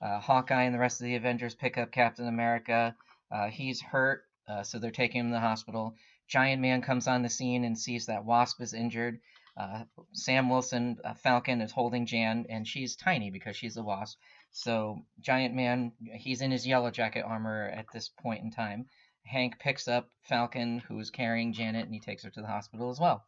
Uh, 0.00 0.20
Hawkeye 0.20 0.64
and 0.64 0.74
the 0.74 0.78
rest 0.78 1.00
of 1.00 1.06
the 1.06 1.16
Avengers 1.16 1.54
pick 1.54 1.78
up 1.78 1.92
Captain 1.92 2.26
America. 2.26 2.94
Uh, 3.30 3.48
he's 3.48 3.80
hurt, 3.80 4.24
uh, 4.48 4.62
so 4.62 4.78
they're 4.78 4.90
taking 4.90 5.20
him 5.20 5.28
to 5.28 5.34
the 5.34 5.40
hospital. 5.40 5.94
Giant 6.32 6.62
Man 6.62 6.80
comes 6.80 7.08
on 7.08 7.20
the 7.20 7.28
scene 7.28 7.62
and 7.62 7.78
sees 7.78 8.06
that 8.06 8.24
Wasp 8.24 8.62
is 8.62 8.72
injured. 8.72 9.20
Uh, 9.54 9.84
Sam 10.14 10.48
Wilson, 10.48 10.96
uh, 11.04 11.12
Falcon, 11.12 11.60
is 11.60 11.72
holding 11.72 12.06
Jan, 12.06 12.46
and 12.48 12.66
she's 12.66 12.96
tiny 12.96 13.30
because 13.30 13.54
she's 13.54 13.76
a 13.76 13.82
Wasp. 13.82 14.18
So 14.50 15.04
Giant 15.20 15.54
Man, 15.54 15.92
he's 16.14 16.40
in 16.40 16.50
his 16.50 16.66
yellow 16.66 16.90
jacket 16.90 17.20
armor 17.26 17.68
at 17.68 17.84
this 17.92 18.08
point 18.08 18.42
in 18.42 18.50
time. 18.50 18.86
Hank 19.26 19.58
picks 19.58 19.86
up 19.86 20.08
Falcon, 20.22 20.78
who's 20.78 21.10
carrying 21.10 21.52
Janet, 21.52 21.84
and 21.84 21.92
he 21.92 22.00
takes 22.00 22.22
her 22.22 22.30
to 22.30 22.40
the 22.40 22.46
hospital 22.46 22.88
as 22.88 22.98
well. 22.98 23.26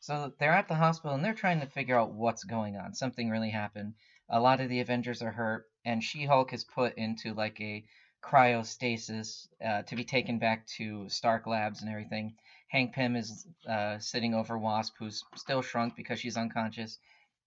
So 0.00 0.34
they're 0.38 0.52
at 0.52 0.68
the 0.68 0.74
hospital 0.74 1.14
and 1.14 1.24
they're 1.24 1.32
trying 1.32 1.60
to 1.60 1.66
figure 1.66 1.98
out 1.98 2.12
what's 2.12 2.44
going 2.44 2.76
on. 2.76 2.92
Something 2.92 3.30
really 3.30 3.48
happened. 3.48 3.94
A 4.28 4.38
lot 4.38 4.60
of 4.60 4.68
the 4.68 4.80
Avengers 4.80 5.22
are 5.22 5.32
hurt, 5.32 5.64
and 5.82 6.04
She 6.04 6.26
Hulk 6.26 6.52
is 6.52 6.62
put 6.62 6.98
into 6.98 7.32
like 7.32 7.58
a 7.62 7.86
cryostasis 8.24 9.48
uh, 9.64 9.82
to 9.82 9.96
be 9.96 10.04
taken 10.04 10.38
back 10.38 10.66
to 10.66 11.08
Stark 11.08 11.46
Labs 11.46 11.82
and 11.82 11.90
everything. 11.90 12.34
Hank 12.68 12.94
Pym 12.94 13.16
is 13.16 13.46
uh, 13.68 13.98
sitting 13.98 14.34
over 14.34 14.58
Wasp, 14.58 14.94
who's 14.98 15.22
still 15.36 15.60
shrunk 15.60 15.94
because 15.94 16.18
she's 16.18 16.36
unconscious, 16.36 16.98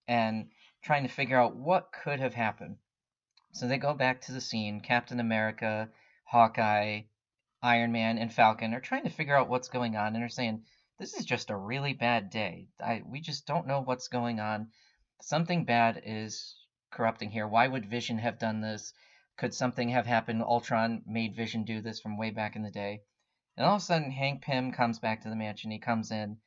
and 0.06 0.46
trying 0.82 1.02
to 1.02 1.12
figure 1.12 1.38
out 1.38 1.56
what 1.56 1.92
could 1.92 2.20
have 2.20 2.34
happened. 2.34 2.76
So 3.52 3.66
they 3.66 3.78
go 3.78 3.92
back 3.92 4.20
to 4.22 4.32
the 4.32 4.40
scene. 4.40 4.80
Captain 4.80 5.18
America, 5.18 5.88
Hawkeye, 6.24 7.02
Iron 7.60 7.90
Man, 7.90 8.16
and 8.16 8.32
Falcon 8.32 8.72
are 8.72 8.80
trying 8.80 9.02
to 9.02 9.10
figure 9.10 9.36
out 9.36 9.48
what's 9.48 9.68
going 9.68 9.96
on, 9.96 10.14
and 10.14 10.24
are 10.24 10.28
saying, 10.28 10.62
"This 10.98 11.14
is 11.14 11.24
just 11.24 11.50
a 11.50 11.56
really 11.56 11.92
bad 11.92 12.30
day. 12.30 12.68
I, 12.80 13.02
we 13.04 13.20
just 13.20 13.46
don't 13.46 13.66
know 13.66 13.80
what's 13.80 14.08
going 14.08 14.38
on. 14.38 14.68
Something 15.22 15.64
bad 15.64 16.00
is 16.04 16.54
corrupting 16.92 17.30
here. 17.30 17.48
Why 17.48 17.66
would 17.66 17.90
Vision 17.90 18.18
have 18.18 18.38
done 18.38 18.60
this? 18.60 18.94
Could 19.38 19.54
something 19.54 19.90
have 19.90 20.06
happened? 20.06 20.42
Ultron 20.42 21.04
made 21.06 21.36
Vision 21.36 21.62
do 21.62 21.80
this 21.80 22.00
from 22.00 22.16
way 22.16 22.30
back 22.30 22.56
in 22.56 22.62
the 22.62 22.72
day. 22.72 23.04
And 23.56 23.64
all 23.64 23.76
of 23.76 23.82
a 23.82 23.84
sudden, 23.84 24.10
Hank 24.10 24.42
Pym 24.42 24.72
comes 24.72 24.98
back 24.98 25.20
to 25.20 25.30
the 25.30 25.36
mansion. 25.36 25.70
He 25.70 25.78
comes 25.78 26.10
in 26.10 26.40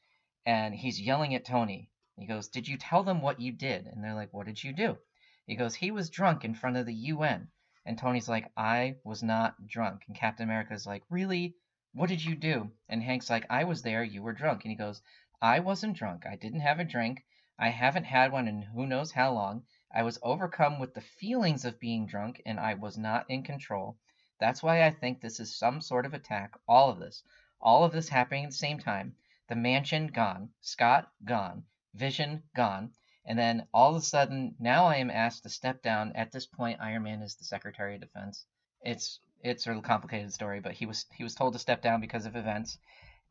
and 0.46 0.76
he's 0.76 1.00
yelling 1.00 1.34
at 1.34 1.46
Tony. 1.46 1.90
He 2.18 2.26
goes, 2.26 2.50
Did 2.50 2.68
you 2.68 2.78
tell 2.78 3.04
them 3.04 3.22
what 3.22 3.40
you 3.40 3.54
did? 3.54 3.88
And 3.88 4.04
they're 4.04 4.14
like, 4.14 4.34
What 4.34 4.46
did 4.46 4.62
you 4.62 4.74
do? 4.74 4.98
He 5.46 5.56
goes, 5.56 5.76
He 5.76 5.90
was 5.90 6.10
drunk 6.10 6.44
in 6.44 6.54
front 6.54 6.76
of 6.76 6.86
the 6.86 6.94
UN. 6.94 7.48
And 7.86 7.98
Tony's 7.98 8.28
like, 8.28 8.52
I 8.58 8.98
was 9.06 9.24
not 9.24 9.66
drunk. 9.66 10.04
And 10.08 10.18
Captain 10.18 10.44
America's 10.44 10.86
like, 10.86 11.04
Really? 11.10 11.56
What 11.94 12.10
did 12.10 12.26
you 12.26 12.36
do? 12.36 12.74
And 12.90 13.02
Hank's 13.02 13.30
like, 13.30 13.46
I 13.50 13.64
was 13.64 13.84
there. 13.84 14.04
You 14.04 14.22
were 14.22 14.34
drunk. 14.34 14.66
And 14.66 14.70
he 14.72 14.76
goes, 14.76 15.02
I 15.42 15.62
wasn't 15.62 15.96
drunk. 15.96 16.26
I 16.26 16.36
didn't 16.36 16.60
have 16.60 16.82
a 16.82 16.84
drink. 16.84 17.24
I 17.58 17.70
haven't 17.70 18.04
had 18.04 18.34
one 18.34 18.50
in 18.50 18.64
who 18.64 18.86
knows 18.86 19.14
how 19.14 19.32
long. 19.32 19.64
I 19.94 20.04
was 20.04 20.20
overcome 20.24 20.80
with 20.80 20.94
the 20.94 21.02
feelings 21.02 21.66
of 21.66 21.80
being 21.80 22.06
drunk, 22.06 22.42
and 22.46 22.60
I 22.60 22.76
was 22.76 22.98
not 22.98 23.30
in 23.30 23.44
control. 23.44 23.98
That's 24.40 24.64
why 24.64 24.84
I 24.84 24.92
think 24.92 25.20
this 25.20 25.40
is 25.40 25.56
some 25.56 25.82
sort 25.82 26.06
of 26.06 26.14
attack. 26.14 26.54
All 26.68 26.90
of 26.90 27.00
this. 27.00 27.24
All 27.60 27.84
of 27.84 27.92
this 27.92 28.10
happening 28.10 28.46
at 28.46 28.52
the 28.52 28.56
same 28.56 28.80
time. 28.80 29.16
The 29.50 29.56
mansion 29.56 30.08
gone. 30.08 30.50
Scott 30.62 31.12
gone. 31.26 31.66
Vision 31.94 32.44
gone. 32.56 32.94
And 33.26 33.38
then 33.38 33.68
all 33.74 33.92
of 33.92 33.98
a 33.98 34.02
sudden, 34.02 34.56
now 34.60 34.86
I 34.86 34.96
am 34.96 35.12
asked 35.12 35.44
to 35.44 35.50
step 35.50 35.84
down. 35.84 36.14
At 36.16 36.32
this 36.32 36.46
point, 36.46 36.82
Iron 36.82 37.04
Man 37.04 37.22
is 37.22 37.36
the 37.36 37.44
Secretary 37.44 37.96
of 37.96 38.02
Defense. 38.02 38.46
It's 38.82 39.20
it's 39.44 39.68
a 39.68 39.82
complicated 39.82 40.34
story, 40.34 40.60
but 40.60 40.74
he 40.74 40.86
was 40.86 41.06
he 41.14 41.24
was 41.24 41.36
told 41.36 41.54
to 41.54 41.60
step 41.60 41.82
down 41.82 42.02
because 42.02 42.26
of 42.26 42.36
events, 42.36 42.78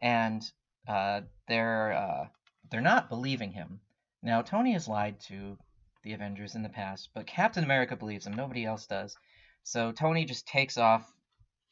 and 0.01 0.43
uh, 0.87 1.23
they're 1.49 1.93
uh, 1.93 2.29
they're 2.71 2.81
not 2.81 3.09
believing 3.09 3.53
him. 3.53 3.81
Now 4.23 4.43
Tony 4.43 4.75
has 4.75 4.87
lied 4.87 5.21
to 5.23 5.59
the 6.03 6.13
Avengers 6.13 6.55
in 6.55 6.63
the 6.63 6.69
past, 6.69 7.11
but 7.15 7.27
Captain 7.27 7.65
America 7.65 7.97
believes 7.97 8.27
him. 8.27 8.35
Nobody 8.35 8.65
else 8.65 8.87
does. 8.87 9.17
So 9.63 9.93
Tony 9.93 10.25
just 10.25 10.47
takes 10.47 10.79
off 10.79 11.13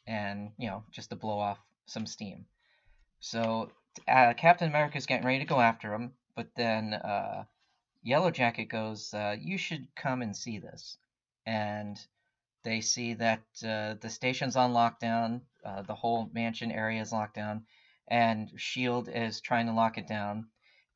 and, 0.07 0.53
you 0.59 0.69
know, 0.69 0.85
just 0.91 1.11
to 1.11 1.17
blow 1.17 1.39
off 1.39 1.59
some 1.87 2.07
steam. 2.07 2.47
So 3.21 3.73
uh, 4.07 4.35
Captain 4.35 4.69
America's 4.69 5.07
getting 5.07 5.27
ready 5.27 5.41
to 5.41 5.45
go 5.45 5.61
after 5.61 5.93
him, 5.93 6.13
but 6.37 6.49
then 6.55 6.95
uh, 6.95 7.45
Yellow 8.03 8.31
Jacket 8.31 8.67
goes, 8.67 9.13
uh, 9.13 9.37
"You 9.41 9.59
should 9.59 9.89
come 9.97 10.23
and 10.23 10.37
see 10.37 10.59
this," 10.59 10.99
and 11.45 11.99
they 12.63 12.81
see 12.81 13.15
that 13.15 13.43
uh, 13.65 13.95
the 14.01 14.11
station's 14.11 14.57
on 14.57 14.73
lockdown, 14.73 15.43
uh, 15.65 15.83
the 15.83 15.95
whole 15.95 16.31
mansion 16.33 16.71
area 16.71 17.01
is 17.01 17.13
locked 17.13 17.35
down, 17.35 17.67
and 18.07 18.51
Shield 18.57 19.09
is 19.09 19.41
trying 19.41 19.67
to 19.67 19.73
lock 19.73 19.99
it 19.99 20.07
down, 20.07 20.49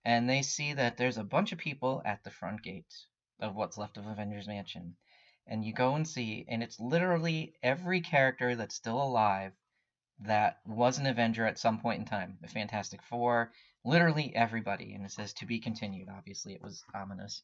and 0.04 0.28
they 0.28 0.42
see 0.42 0.74
that 0.74 0.96
there's 0.96 1.18
a 1.18 1.24
bunch 1.24 1.52
of 1.52 1.58
people 1.58 2.02
at 2.04 2.22
the 2.22 2.30
front 2.30 2.62
gate 2.62 2.94
of 3.42 3.54
what's 3.54 3.76
left 3.76 3.98
of 3.98 4.06
Avengers 4.06 4.48
Mansion, 4.48 4.96
and 5.46 5.64
you 5.64 5.74
go 5.74 5.96
and 5.96 6.08
see, 6.08 6.46
and 6.48 6.62
it's 6.62 6.80
literally 6.80 7.54
every 7.62 8.00
character 8.00 8.56
that's 8.56 8.74
still 8.74 9.02
alive 9.02 9.52
that 10.20 10.60
was 10.66 10.98
an 10.98 11.06
Avenger 11.06 11.46
at 11.46 11.58
some 11.58 11.80
point 11.80 12.00
in 12.00 12.04
time. 12.04 12.38
The 12.40 12.48
Fantastic 12.48 13.02
Four, 13.02 13.52
literally 13.84 14.34
everybody. 14.34 14.94
And 14.94 15.04
it 15.04 15.10
says 15.10 15.32
to 15.34 15.46
be 15.46 15.58
continued. 15.58 16.08
Obviously, 16.08 16.54
it 16.54 16.62
was 16.62 16.84
ominous. 16.94 17.42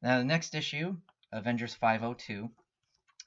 Now, 0.00 0.18
the 0.18 0.24
next 0.24 0.54
issue, 0.54 0.96
Avengers 1.32 1.74
502. 1.74 2.50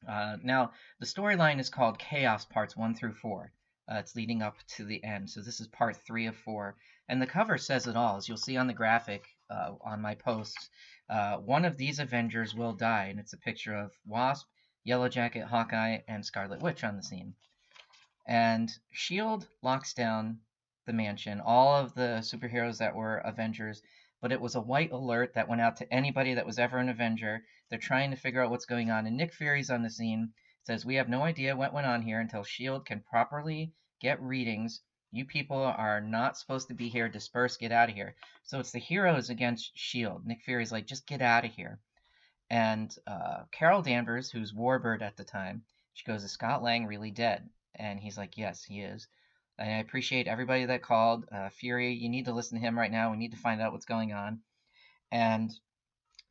Uh, 0.08 0.38
now, 0.44 0.72
the 1.00 1.06
storyline 1.06 1.60
is 1.60 1.70
called 1.70 2.00
Chaos 2.00 2.46
Parts 2.46 2.76
1 2.76 2.96
through 2.96 3.14
4. 3.14 3.52
Uh, 3.88 3.96
it's 3.96 4.16
leading 4.16 4.42
up 4.42 4.58
to 4.68 4.84
the 4.84 5.04
end. 5.04 5.30
So 5.30 5.42
this 5.42 5.60
is 5.60 5.68
part 5.68 5.96
3 5.98 6.26
of 6.26 6.36
4. 6.36 6.76
And 7.08 7.22
the 7.22 7.28
cover 7.28 7.58
says 7.58 7.88
it 7.88 7.96
all. 7.96 8.18
As 8.18 8.28
you'll 8.28 8.38
see 8.38 8.58
on 8.58 8.68
the 8.68 8.74
graphic 8.74 9.26
uh, 9.50 9.74
on 9.82 10.02
my 10.02 10.16
posts, 10.16 10.70
uh, 11.10 11.38
one 11.38 11.66
of 11.66 11.78
these 11.78 12.00
Avengers 12.00 12.56
will 12.56 12.74
die. 12.74 13.06
And 13.06 13.20
it's 13.20 13.34
a 13.34 13.38
picture 13.38 13.76
of 13.76 13.92
Wasp, 14.06 14.48
Yellowjacket, 14.88 15.46
Hawkeye, 15.46 16.00
and 16.08 16.26
Scarlet 16.26 16.62
Witch 16.62 16.84
on 16.84 16.96
the 16.96 17.04
scene 17.04 17.36
and 18.28 18.72
Shield 18.92 19.48
locks 19.62 19.94
down 19.94 20.40
the 20.88 20.94
mansion, 20.94 21.40
all 21.42 21.76
of 21.76 21.94
the 21.94 22.22
superheroes 22.22 22.80
that 22.80 22.96
were 22.96 23.18
Avengers, 23.18 23.84
but 24.20 24.32
it 24.32 24.42
was 24.42 24.56
a 24.56 24.62
white 24.62 24.92
alert 24.92 25.36
that 25.36 25.48
went 25.48 25.62
out 25.62 25.78
to 25.78 25.94
anybody 25.94 26.34
that 26.34 26.46
was 26.46 26.58
ever 26.58 26.80
an 26.80 26.90
Avenger. 26.90 27.46
They're 27.70 27.78
trying 27.78 28.10
to 28.12 28.18
figure 28.18 28.42
out 28.42 28.50
what's 28.50 28.66
going 28.66 28.90
on, 28.90 29.06
and 29.06 29.16
Nick 29.16 29.32
Fury's 29.32 29.70
on 29.70 29.84
the 29.84 29.92
scene. 29.92 30.34
Says 30.64 30.84
we 30.84 30.96
have 30.96 31.08
no 31.08 31.22
idea 31.22 31.56
what 31.56 31.74
went 31.74 31.86
on 31.86 32.02
here 32.02 32.20
until 32.20 32.44
Shield 32.44 32.88
can 32.88 33.02
properly 33.02 33.74
get 34.02 34.20
readings. 34.20 34.82
You 35.12 35.26
people 35.26 35.62
are 35.62 36.02
not 36.02 36.38
supposed 36.38 36.68
to 36.68 36.74
be 36.74 36.90
here. 36.90 37.08
Disperse, 37.08 37.58
get 37.58 37.72
out 37.72 37.90
of 37.90 37.96
here. 37.96 38.16
So 38.44 38.60
it's 38.60 38.72
the 38.72 38.80
heroes 38.80 39.30
against 39.30 39.72
Shield. 39.78 40.26
Nick 40.26 40.42
Fury's 40.42 40.72
like, 40.72 40.88
just 40.88 41.08
get 41.08 41.22
out 41.22 41.46
of 41.46 41.52
here. 41.52 41.80
And 42.50 42.96
uh, 43.08 43.44
Carol 43.52 43.82
Danvers, 43.82 44.30
who's 44.30 44.54
Warbird 44.54 45.02
at 45.02 45.18
the 45.18 45.24
time, 45.24 45.64
she 45.94 46.06
goes, 46.06 46.24
"Is 46.24 46.32
Scott 46.32 46.62
Lang 46.62 46.86
really 46.86 47.12
dead?" 47.12 47.50
And 47.78 48.00
he's 48.00 48.18
like, 48.18 48.38
yes, 48.38 48.64
he 48.64 48.82
is. 48.82 49.08
And 49.58 49.70
I 49.70 49.78
appreciate 49.80 50.28
everybody 50.28 50.66
that 50.66 50.82
called. 50.82 51.26
Uh, 51.32 51.50
Fury, 51.50 51.94
you 51.94 52.10
need 52.10 52.26
to 52.26 52.34
listen 52.34 52.60
to 52.60 52.66
him 52.66 52.78
right 52.78 52.92
now. 52.92 53.12
We 53.12 53.18
need 53.18 53.32
to 53.32 53.38
find 53.38 53.62
out 53.62 53.72
what's 53.72 53.86
going 53.86 54.14
on. 54.14 54.42
And 55.12 55.52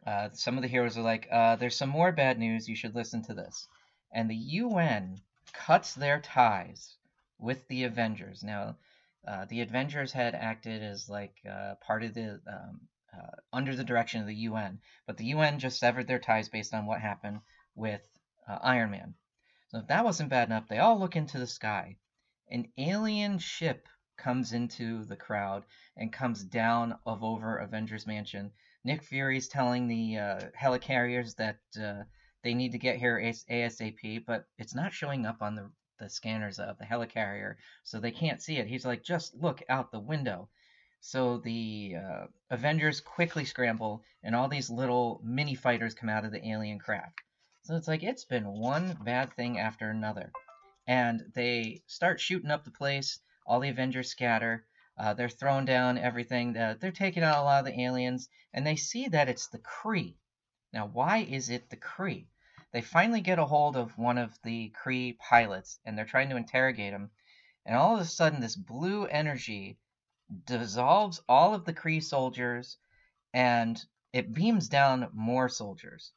uh, 0.07 0.28
some 0.33 0.57
of 0.57 0.62
the 0.62 0.69
heroes 0.69 0.99
are 0.99 1.02
like, 1.02 1.28
uh, 1.31 1.57
there's 1.57 1.76
some 1.76 1.88
more 1.88 2.12
bad 2.12 2.38
news. 2.38 2.69
You 2.69 2.76
should 2.76 2.95
listen 2.95 3.23
to 3.25 3.35
this. 3.35 3.66
And 4.12 4.28
the 4.28 4.37
UN 4.37 5.21
cuts 5.52 5.95
their 5.95 6.21
ties 6.21 6.97
with 7.45 7.69
the 7.69 7.85
Avengers. 7.85 8.43
Now, 8.43 8.77
uh, 9.27 9.45
the 9.45 9.61
Avengers 9.61 10.13
had 10.13 10.35
acted 10.35 10.83
as 10.83 11.09
like 11.09 11.37
uh, 11.49 11.75
part 11.87 12.03
of 12.03 12.15
the 12.15 12.41
um, 12.47 12.81
uh, 13.17 13.37
under 13.53 13.77
the 13.77 13.85
direction 13.85 14.21
of 14.21 14.27
the 14.27 14.35
UN, 14.35 14.81
but 15.07 15.17
the 15.17 15.27
UN 15.27 15.59
just 15.59 15.79
severed 15.79 16.07
their 16.07 16.19
ties 16.19 16.49
based 16.49 16.75
on 16.75 16.87
what 16.87 17.01
happened 17.01 17.41
with 17.77 18.03
Iron 18.49 18.91
Man. 18.91 19.15
So 19.69 19.79
if 19.79 19.87
that 19.87 20.05
wasn't 20.05 20.31
bad 20.31 20.49
enough, 20.49 20.69
they 20.69 20.79
all 20.79 20.99
look 20.99 21.17
into 21.17 21.39
the 21.39 21.47
sky. 21.47 21.97
An 22.51 22.71
alien 22.77 23.39
ship 23.39 23.89
comes 24.17 24.53
into 24.53 25.05
the 25.05 25.17
crowd 25.17 25.65
and 25.97 26.13
comes 26.13 26.45
down 26.45 26.99
of 27.07 27.25
over 27.25 27.59
Avengers 27.59 28.07
Mansion. 28.07 28.53
Nick 28.85 29.03
Fury's 29.03 29.49
telling 29.49 29.89
the 29.89 30.19
uh, 30.19 30.41
helicarriers 30.61 31.35
that 31.37 31.59
uh, 31.81 32.05
they 32.43 32.55
need 32.55 32.73
to 32.73 32.79
get 32.79 32.99
here 32.99 33.19
ASAP, 33.19 34.25
but 34.27 34.47
it's 34.59 34.75
not 34.75 34.93
showing 34.93 35.27
up 35.27 35.41
on 35.41 35.55
the, 35.55 35.71
the 35.99 36.09
scanners 36.09 36.59
of 36.59 36.79
the 36.79 36.85
helicarrier, 36.85 37.57
so 37.83 38.01
they 38.01 38.11
can't 38.11 38.43
see 38.43 38.57
it. 38.57 38.67
He's 38.67 38.85
like, 38.85 39.03
just 39.03 39.35
look 39.35 39.63
out 39.69 39.91
the 39.91 40.01
window. 40.01 40.49
So 41.01 41.39
the 41.39 41.97
uh, 41.97 42.27
Avengers 42.51 43.01
quickly 43.01 43.45
scramble, 43.45 44.03
and 44.23 44.35
all 44.35 44.49
these 44.49 44.71
little 44.71 45.21
mini 45.23 45.55
fighters 45.55 45.95
come 45.95 46.09
out 46.09 46.25
of 46.25 46.33
the 46.33 46.49
alien 46.49 46.79
craft. 46.79 47.21
So 47.65 47.77
it's 47.77 47.89
like 47.89 48.03
it's 48.03 48.25
been 48.25 48.47
one 48.47 48.99
bad 49.05 49.33
thing 49.35 49.59
after 49.59 49.89
another. 49.89 50.33
And 50.87 51.33
they 51.35 51.83
start 51.87 52.21
shooting 52.21 52.51
up 52.51 52.65
the 52.65 52.71
place. 52.71 53.21
All 53.47 53.61
the 53.61 53.71
Avengers 53.71 54.11
scatter. 54.11 54.67
Uh, 54.99 55.15
they're 55.15 55.29
throwing 55.29 55.65
down 55.65 55.99
everything. 55.99 56.57
Uh, 56.57 56.77
they're 56.79 56.93
taking 56.93 57.23
out 57.23 57.39
a 57.39 57.43
lot 57.43 57.61
of 57.61 57.65
the 57.67 57.81
aliens. 57.81 58.29
And 58.53 58.67
they 58.67 58.77
see 58.77 59.09
that 59.09 59.29
it's 59.29 59.49
the 59.49 59.59
Kree. 59.59 60.17
Now, 60.73 60.87
why 60.87 61.19
is 61.19 61.51
it 61.51 61.71
the 61.71 61.77
Kree? 61.77 62.27
They 62.75 62.83
finally 62.83 63.23
get 63.23 63.38
a 63.38 63.47
hold 63.47 63.75
of 63.75 63.97
one 63.97 64.19
of 64.19 64.38
the 64.43 64.71
Kree 64.85 65.16
pilots. 65.19 65.78
And 65.87 65.97
they're 65.97 66.04
trying 66.04 66.28
to 66.28 66.37
interrogate 66.37 66.93
him. 66.93 67.11
And 67.64 67.75
all 67.75 67.95
of 67.95 68.02
a 68.02 68.04
sudden, 68.04 68.40
this 68.40 68.57
blue 68.57 69.07
energy 69.07 69.78
dissolves 70.45 71.23
all 71.26 71.54
of 71.54 71.64
the 71.64 71.73
Kree 71.73 72.02
soldiers. 72.02 72.76
And 73.33 73.83
it 74.12 74.35
beams 74.35 74.69
down 74.69 75.09
more 75.14 75.49
soldiers 75.49 76.12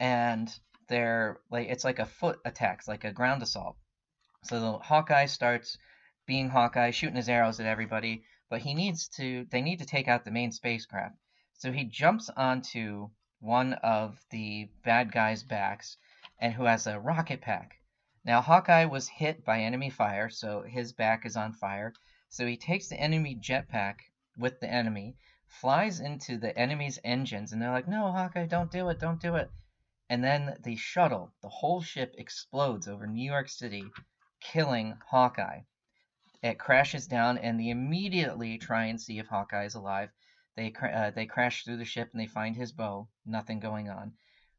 and 0.00 0.58
they're 0.88 1.38
like 1.50 1.68
it's 1.68 1.84
like 1.84 2.00
a 2.00 2.06
foot 2.06 2.40
attacks, 2.44 2.88
like 2.88 3.04
a 3.04 3.12
ground 3.12 3.42
assault. 3.42 3.76
So 4.42 4.58
the 4.58 4.78
Hawkeye 4.78 5.26
starts 5.26 5.76
being 6.26 6.48
Hawkeye, 6.48 6.90
shooting 6.90 7.16
his 7.16 7.28
arrows 7.28 7.60
at 7.60 7.66
everybody, 7.66 8.24
but 8.48 8.62
he 8.62 8.74
needs 8.74 9.08
to 9.10 9.46
they 9.50 9.60
need 9.60 9.78
to 9.80 9.86
take 9.86 10.08
out 10.08 10.24
the 10.24 10.30
main 10.30 10.50
spacecraft. 10.50 11.16
So 11.52 11.70
he 11.70 11.84
jumps 11.84 12.30
onto 12.30 13.10
one 13.40 13.72
of 13.72 14.22
the 14.30 14.68
bad 14.84 15.10
guys' 15.10 15.42
backs 15.42 15.96
and 16.38 16.52
who 16.52 16.64
has 16.64 16.86
a 16.86 17.00
rocket 17.00 17.40
pack. 17.40 17.76
Now 18.22 18.42
Hawkeye 18.42 18.84
was 18.84 19.08
hit 19.08 19.44
by 19.44 19.60
enemy 19.60 19.88
fire, 19.88 20.28
so 20.28 20.62
his 20.62 20.92
back 20.92 21.24
is 21.24 21.36
on 21.36 21.54
fire. 21.54 21.94
So 22.28 22.46
he 22.46 22.56
takes 22.56 22.88
the 22.88 23.00
enemy 23.00 23.34
jetpack 23.34 23.96
with 24.36 24.60
the 24.60 24.70
enemy, 24.70 25.16
flies 25.48 26.00
into 26.00 26.36
the 26.36 26.56
enemy's 26.56 26.98
engines, 27.02 27.52
and 27.52 27.60
they're 27.60 27.70
like, 27.70 27.88
"No, 27.88 28.12
Hawkeye, 28.12 28.46
don't 28.46 28.70
do 28.70 28.88
it, 28.90 29.00
don't 29.00 29.20
do 29.20 29.36
it." 29.36 29.50
And 30.10 30.22
then 30.22 30.58
the 30.62 30.76
shuttle, 30.76 31.32
the 31.40 31.48
whole 31.48 31.80
ship 31.80 32.14
explodes 32.18 32.88
over 32.88 33.06
New 33.06 33.24
York 33.24 33.48
City, 33.48 33.84
killing 34.40 34.98
Hawkeye. 35.08 35.60
It 36.42 36.58
crashes 36.58 37.06
down, 37.06 37.38
and 37.38 37.58
they 37.58 37.70
immediately 37.70 38.58
try 38.58 38.84
and 38.86 39.00
see 39.00 39.18
if 39.18 39.28
Hawkeye 39.28 39.64
is 39.64 39.74
alive. 39.74 40.10
They 40.56 40.72
uh, 40.82 41.10
they 41.10 41.26
crash 41.26 41.64
through 41.64 41.76
the 41.76 41.84
ship 41.84 42.10
and 42.12 42.20
they 42.20 42.26
find 42.26 42.56
his 42.56 42.72
bow. 42.72 43.08
Nothing 43.24 43.60
going 43.60 43.88
on. 43.88 44.14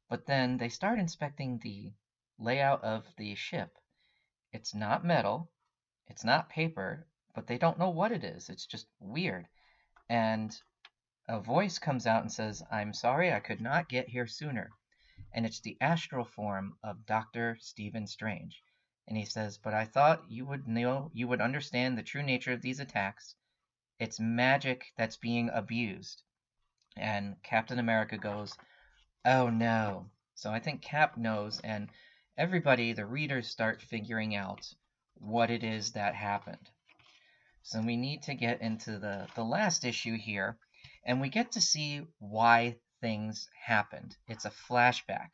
But 0.10 0.26
then 0.26 0.58
they 0.58 0.70
start 0.70 1.00
inspecting 1.00 1.60
the 1.60 1.94
layout 2.38 2.84
of 2.84 3.06
the 3.18 3.36
ship. 3.36 3.78
It's 4.52 4.74
not 4.74 5.06
metal. 5.06 5.52
It's 6.08 6.24
not 6.24 6.50
paper, 6.50 7.08
but 7.36 7.48
they 7.48 7.58
don't 7.58 7.80
know 7.80 7.90
what 7.90 8.12
it 8.12 8.24
is. 8.24 8.50
It's 8.50 8.66
just 8.66 8.88
weird. 9.00 9.48
And 10.10 10.56
a 11.28 11.40
voice 11.40 11.80
comes 11.80 12.08
out 12.08 12.22
and 12.22 12.32
says, 12.32 12.64
I'm 12.72 12.94
sorry 12.94 13.32
I 13.32 13.40
could 13.40 13.62
not 13.62 13.90
get 13.90 14.10
here 14.10 14.28
sooner 14.28 14.72
and 15.34 15.46
it's 15.46 15.62
the 15.62 15.78
astral 15.80 16.26
form 16.26 16.76
of 16.84 17.06
Dr. 17.06 17.58
Stephen 17.62 18.06
Strange. 18.06 18.62
And 19.08 19.18
he 19.18 19.26
says, 19.26 19.58
But 19.58 19.74
I 19.74 19.86
thought 19.86 20.30
you 20.30 20.46
would 20.46 20.68
know, 20.68 21.10
you 21.14 21.28
would 21.28 21.42
understand 21.42 21.98
the 21.98 22.04
true 22.04 22.24
nature 22.24 22.52
of 22.52 22.62
these 22.62 22.80
attacks. 22.80 23.36
It's 24.02 24.20
magic 24.20 24.94
that's 24.98 25.18
being 25.18 25.52
abused. 25.54 26.24
And 26.98 27.36
Captain 27.44 27.78
America 27.78 28.18
goes, 28.18 28.58
Oh 29.24 29.52
no. 29.52 30.10
So 30.34 30.52
I 30.52 30.60
think 30.60 30.82
Cap 30.82 31.18
knows, 31.18 31.60
and 31.60 31.88
everybody, 32.36 32.94
the 32.94 33.06
readers, 33.06 33.48
start 33.48 33.80
figuring 33.80 34.36
out 34.36 34.74
what 35.20 35.52
it 35.52 35.64
is 35.64 35.92
that 35.92 36.16
happened. 36.16 36.68
So 37.62 37.80
we 37.80 37.96
need 37.96 38.24
to 38.24 38.34
get 38.34 38.60
into 38.60 38.98
the, 38.98 39.28
the 39.36 39.44
last 39.44 39.86
issue 39.86 40.18
here, 40.18 40.58
and 41.06 41.22
we 41.22 41.30
get 41.30 41.52
to 41.52 41.62
see 41.62 42.02
why 42.18 42.78
things 43.02 43.48
happened. 43.68 44.18
It's 44.28 44.46
a 44.46 44.50
flashback. 44.68 45.34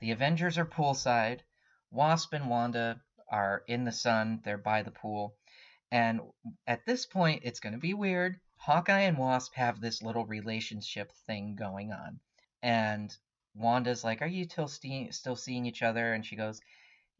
The 0.00 0.10
Avengers 0.10 0.58
are 0.58 0.66
poolside. 0.66 1.40
Wasp 1.90 2.34
and 2.34 2.50
Wanda 2.50 3.00
are 3.30 3.62
in 3.66 3.84
the 3.84 3.92
sun. 3.92 4.42
They're 4.44 4.58
by 4.58 4.82
the 4.82 4.90
pool. 4.90 5.38
And 5.94 6.22
at 6.66 6.84
this 6.86 7.06
point, 7.06 7.42
it's 7.44 7.60
going 7.60 7.74
to 7.74 7.78
be 7.78 7.94
weird. 7.94 8.40
Hawkeye 8.56 9.02
and 9.02 9.16
Wasp 9.16 9.54
have 9.54 9.80
this 9.80 10.02
little 10.02 10.26
relationship 10.26 11.12
thing 11.24 11.54
going 11.54 11.92
on. 11.92 12.18
And 12.64 13.16
Wanda's 13.54 14.02
like, 14.02 14.20
Are 14.20 14.26
you 14.26 14.42
still, 14.42 14.66
still 14.66 15.36
seeing 15.36 15.66
each 15.66 15.82
other? 15.82 16.12
And 16.12 16.26
she 16.26 16.34
goes, 16.34 16.60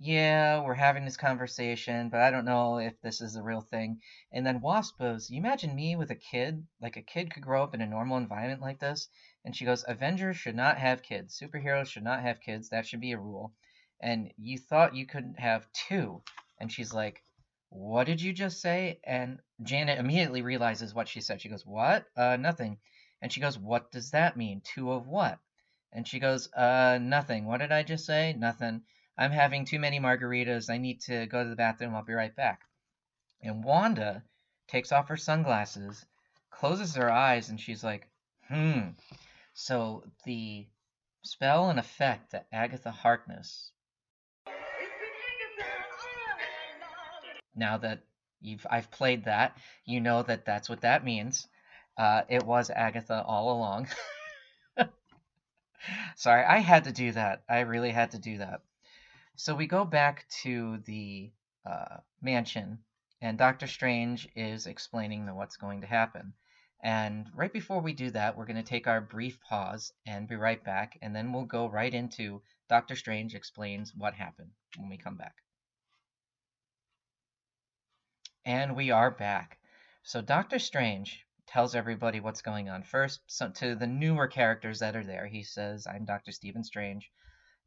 yeah, 0.00 0.60
we're 0.60 0.74
having 0.74 1.04
this 1.04 1.16
conversation, 1.16 2.08
but 2.08 2.20
I 2.20 2.32
don't 2.32 2.44
know 2.44 2.78
if 2.78 3.00
this 3.00 3.20
is 3.20 3.34
the 3.34 3.44
real 3.44 3.60
thing. 3.60 4.00
And 4.32 4.44
then 4.44 4.60
Wasp 4.60 4.98
goes, 4.98 5.30
You 5.30 5.38
imagine 5.38 5.76
me 5.76 5.94
with 5.94 6.10
a 6.10 6.16
kid? 6.16 6.66
Like 6.80 6.96
a 6.96 7.02
kid 7.02 7.32
could 7.32 7.44
grow 7.44 7.62
up 7.62 7.74
in 7.74 7.80
a 7.80 7.86
normal 7.86 8.16
environment 8.16 8.60
like 8.60 8.80
this? 8.80 9.08
And 9.44 9.54
she 9.54 9.64
goes, 9.64 9.84
Avengers 9.86 10.36
should 10.36 10.56
not 10.56 10.78
have 10.78 11.04
kids. 11.04 11.40
Superheroes 11.40 11.86
should 11.86 12.02
not 12.02 12.22
have 12.22 12.40
kids. 12.40 12.70
That 12.70 12.86
should 12.86 13.00
be 13.00 13.12
a 13.12 13.18
rule. 13.18 13.54
And 14.00 14.32
you 14.36 14.58
thought 14.58 14.96
you 14.96 15.06
couldn't 15.06 15.38
have 15.38 15.70
two. 15.72 16.24
And 16.58 16.72
she's 16.72 16.92
like, 16.92 17.23
What 17.76 18.04
did 18.04 18.22
you 18.22 18.32
just 18.32 18.60
say? 18.60 19.00
And 19.02 19.40
Janet 19.60 19.98
immediately 19.98 20.42
realizes 20.42 20.94
what 20.94 21.08
she 21.08 21.20
said. 21.20 21.40
She 21.40 21.48
goes, 21.48 21.66
What? 21.66 22.06
Uh, 22.16 22.36
nothing. 22.36 22.78
And 23.20 23.32
she 23.32 23.40
goes, 23.40 23.58
What 23.58 23.90
does 23.90 24.12
that 24.12 24.36
mean? 24.36 24.60
Two 24.60 24.92
of 24.92 25.08
what? 25.08 25.40
And 25.92 26.06
she 26.06 26.20
goes, 26.20 26.48
Uh, 26.52 27.00
nothing. 27.02 27.46
What 27.46 27.58
did 27.58 27.72
I 27.72 27.82
just 27.82 28.06
say? 28.06 28.32
Nothing. 28.32 28.82
I'm 29.18 29.32
having 29.32 29.64
too 29.64 29.80
many 29.80 29.98
margaritas. 29.98 30.70
I 30.70 30.78
need 30.78 31.00
to 31.02 31.26
go 31.26 31.42
to 31.42 31.50
the 31.50 31.56
bathroom. 31.56 31.96
I'll 31.96 32.04
be 32.04 32.12
right 32.12 32.34
back. 32.36 32.60
And 33.42 33.64
Wanda 33.64 34.22
takes 34.68 34.92
off 34.92 35.08
her 35.08 35.16
sunglasses, 35.16 36.06
closes 36.50 36.94
her 36.94 37.10
eyes, 37.10 37.48
and 37.48 37.60
she's 37.60 37.82
like, 37.82 38.06
Hmm. 38.46 38.90
So 39.52 40.04
the 40.24 40.68
spell 41.24 41.70
and 41.70 41.80
effect 41.80 42.30
that 42.30 42.46
Agatha 42.52 42.92
Harkness. 42.92 43.72
Now 47.54 47.78
that 47.78 48.00
you've 48.40 48.66
I've 48.70 48.90
played 48.90 49.24
that, 49.24 49.56
you 49.84 50.00
know 50.00 50.22
that 50.22 50.44
that's 50.44 50.68
what 50.68 50.82
that 50.82 51.04
means. 51.04 51.46
Uh, 51.96 52.22
it 52.28 52.42
was 52.42 52.70
Agatha 52.70 53.22
all 53.22 53.56
along. 53.56 53.88
Sorry, 56.16 56.44
I 56.44 56.58
had 56.58 56.84
to 56.84 56.92
do 56.92 57.12
that. 57.12 57.42
I 57.48 57.60
really 57.60 57.90
had 57.90 58.12
to 58.12 58.18
do 58.18 58.38
that. 58.38 58.62
So 59.36 59.54
we 59.54 59.66
go 59.66 59.84
back 59.84 60.26
to 60.42 60.78
the 60.86 61.32
uh, 61.66 61.98
mansion, 62.22 62.78
and 63.20 63.36
Doctor 63.38 63.66
Strange 63.66 64.28
is 64.36 64.66
explaining 64.66 65.26
what's 65.34 65.56
going 65.56 65.80
to 65.80 65.86
happen. 65.86 66.34
And 66.82 67.30
right 67.34 67.52
before 67.52 67.80
we 67.80 67.92
do 67.94 68.10
that, 68.10 68.36
we're 68.36 68.46
going 68.46 68.56
to 68.56 68.62
take 68.62 68.86
our 68.86 69.00
brief 69.00 69.40
pause 69.40 69.92
and 70.06 70.28
be 70.28 70.36
right 70.36 70.62
back, 70.62 70.98
and 71.02 71.14
then 71.16 71.32
we'll 71.32 71.44
go 71.44 71.68
right 71.68 71.92
into 71.92 72.42
Doctor 72.68 72.96
Strange 72.96 73.34
explains 73.34 73.94
what 73.94 74.14
happened 74.14 74.50
when 74.76 74.88
we 74.88 74.96
come 74.98 75.16
back. 75.16 75.34
And 78.46 78.76
we 78.76 78.90
are 78.90 79.10
back. 79.10 79.56
So 80.02 80.20
Doctor 80.20 80.58
Strange 80.58 81.24
tells 81.46 81.74
everybody 81.74 82.20
what's 82.20 82.42
going 82.42 82.68
on. 82.68 82.82
First, 82.82 83.22
so 83.26 83.48
to 83.48 83.74
the 83.74 83.86
newer 83.86 84.26
characters 84.26 84.80
that 84.80 84.94
are 84.94 85.02
there, 85.02 85.26
he 85.26 85.42
says, 85.42 85.86
I'm 85.86 86.04
Dr. 86.04 86.30
Stephen 86.30 86.62
Strange, 86.62 87.10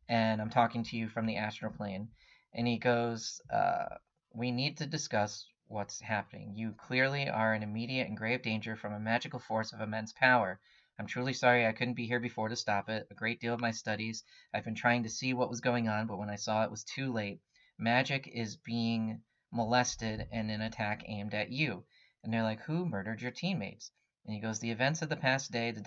and 0.07 0.39
I'm 0.39 0.51
talking 0.51 0.83
to 0.83 0.95
you 0.95 1.09
from 1.09 1.25
the 1.25 1.37
astral 1.37 1.71
plane. 1.71 2.09
And 2.53 2.67
he 2.67 2.77
goes, 2.77 3.41
uh, 3.51 3.95
We 4.35 4.51
need 4.51 4.77
to 4.77 4.85
discuss 4.85 5.47
what's 5.67 5.99
happening. 5.99 6.55
You 6.55 6.73
clearly 6.73 7.27
are 7.27 7.55
in 7.55 7.63
immediate 7.63 8.07
and 8.07 8.15
grave 8.15 8.43
danger 8.43 8.75
from 8.75 8.93
a 8.93 8.99
magical 8.99 9.39
force 9.39 9.73
of 9.73 9.81
immense 9.81 10.13
power. 10.13 10.59
I'm 10.99 11.07
truly 11.07 11.33
sorry 11.33 11.65
I 11.65 11.73
couldn't 11.73 11.95
be 11.95 12.05
here 12.05 12.19
before 12.19 12.49
to 12.49 12.55
stop 12.55 12.87
it. 12.87 13.07
A 13.09 13.15
great 13.15 13.39
deal 13.39 13.55
of 13.55 13.59
my 13.59 13.71
studies, 13.71 14.23
I've 14.53 14.65
been 14.65 14.75
trying 14.75 15.01
to 15.01 15.09
see 15.09 15.33
what 15.33 15.49
was 15.49 15.59
going 15.59 15.89
on, 15.89 16.05
but 16.05 16.19
when 16.19 16.29
I 16.29 16.35
saw 16.35 16.63
it 16.63 16.69
was 16.69 16.83
too 16.83 17.11
late. 17.11 17.41
Magic 17.79 18.27
is 18.27 18.57
being 18.57 19.23
molested 19.51 20.27
and 20.31 20.51
an 20.51 20.61
attack 20.61 21.03
aimed 21.07 21.33
at 21.33 21.51
you. 21.51 21.85
And 22.23 22.33
they're 22.33 22.43
like, 22.43 22.61
Who 22.61 22.85
murdered 22.85 23.21
your 23.21 23.31
teammates? 23.31 23.91
And 24.25 24.33
he 24.33 24.41
goes, 24.41 24.59
The 24.59 24.71
events 24.71 25.01
of 25.01 25.09
the 25.09 25.15
past 25.15 25.51
day, 25.51 25.71
the 25.71 25.81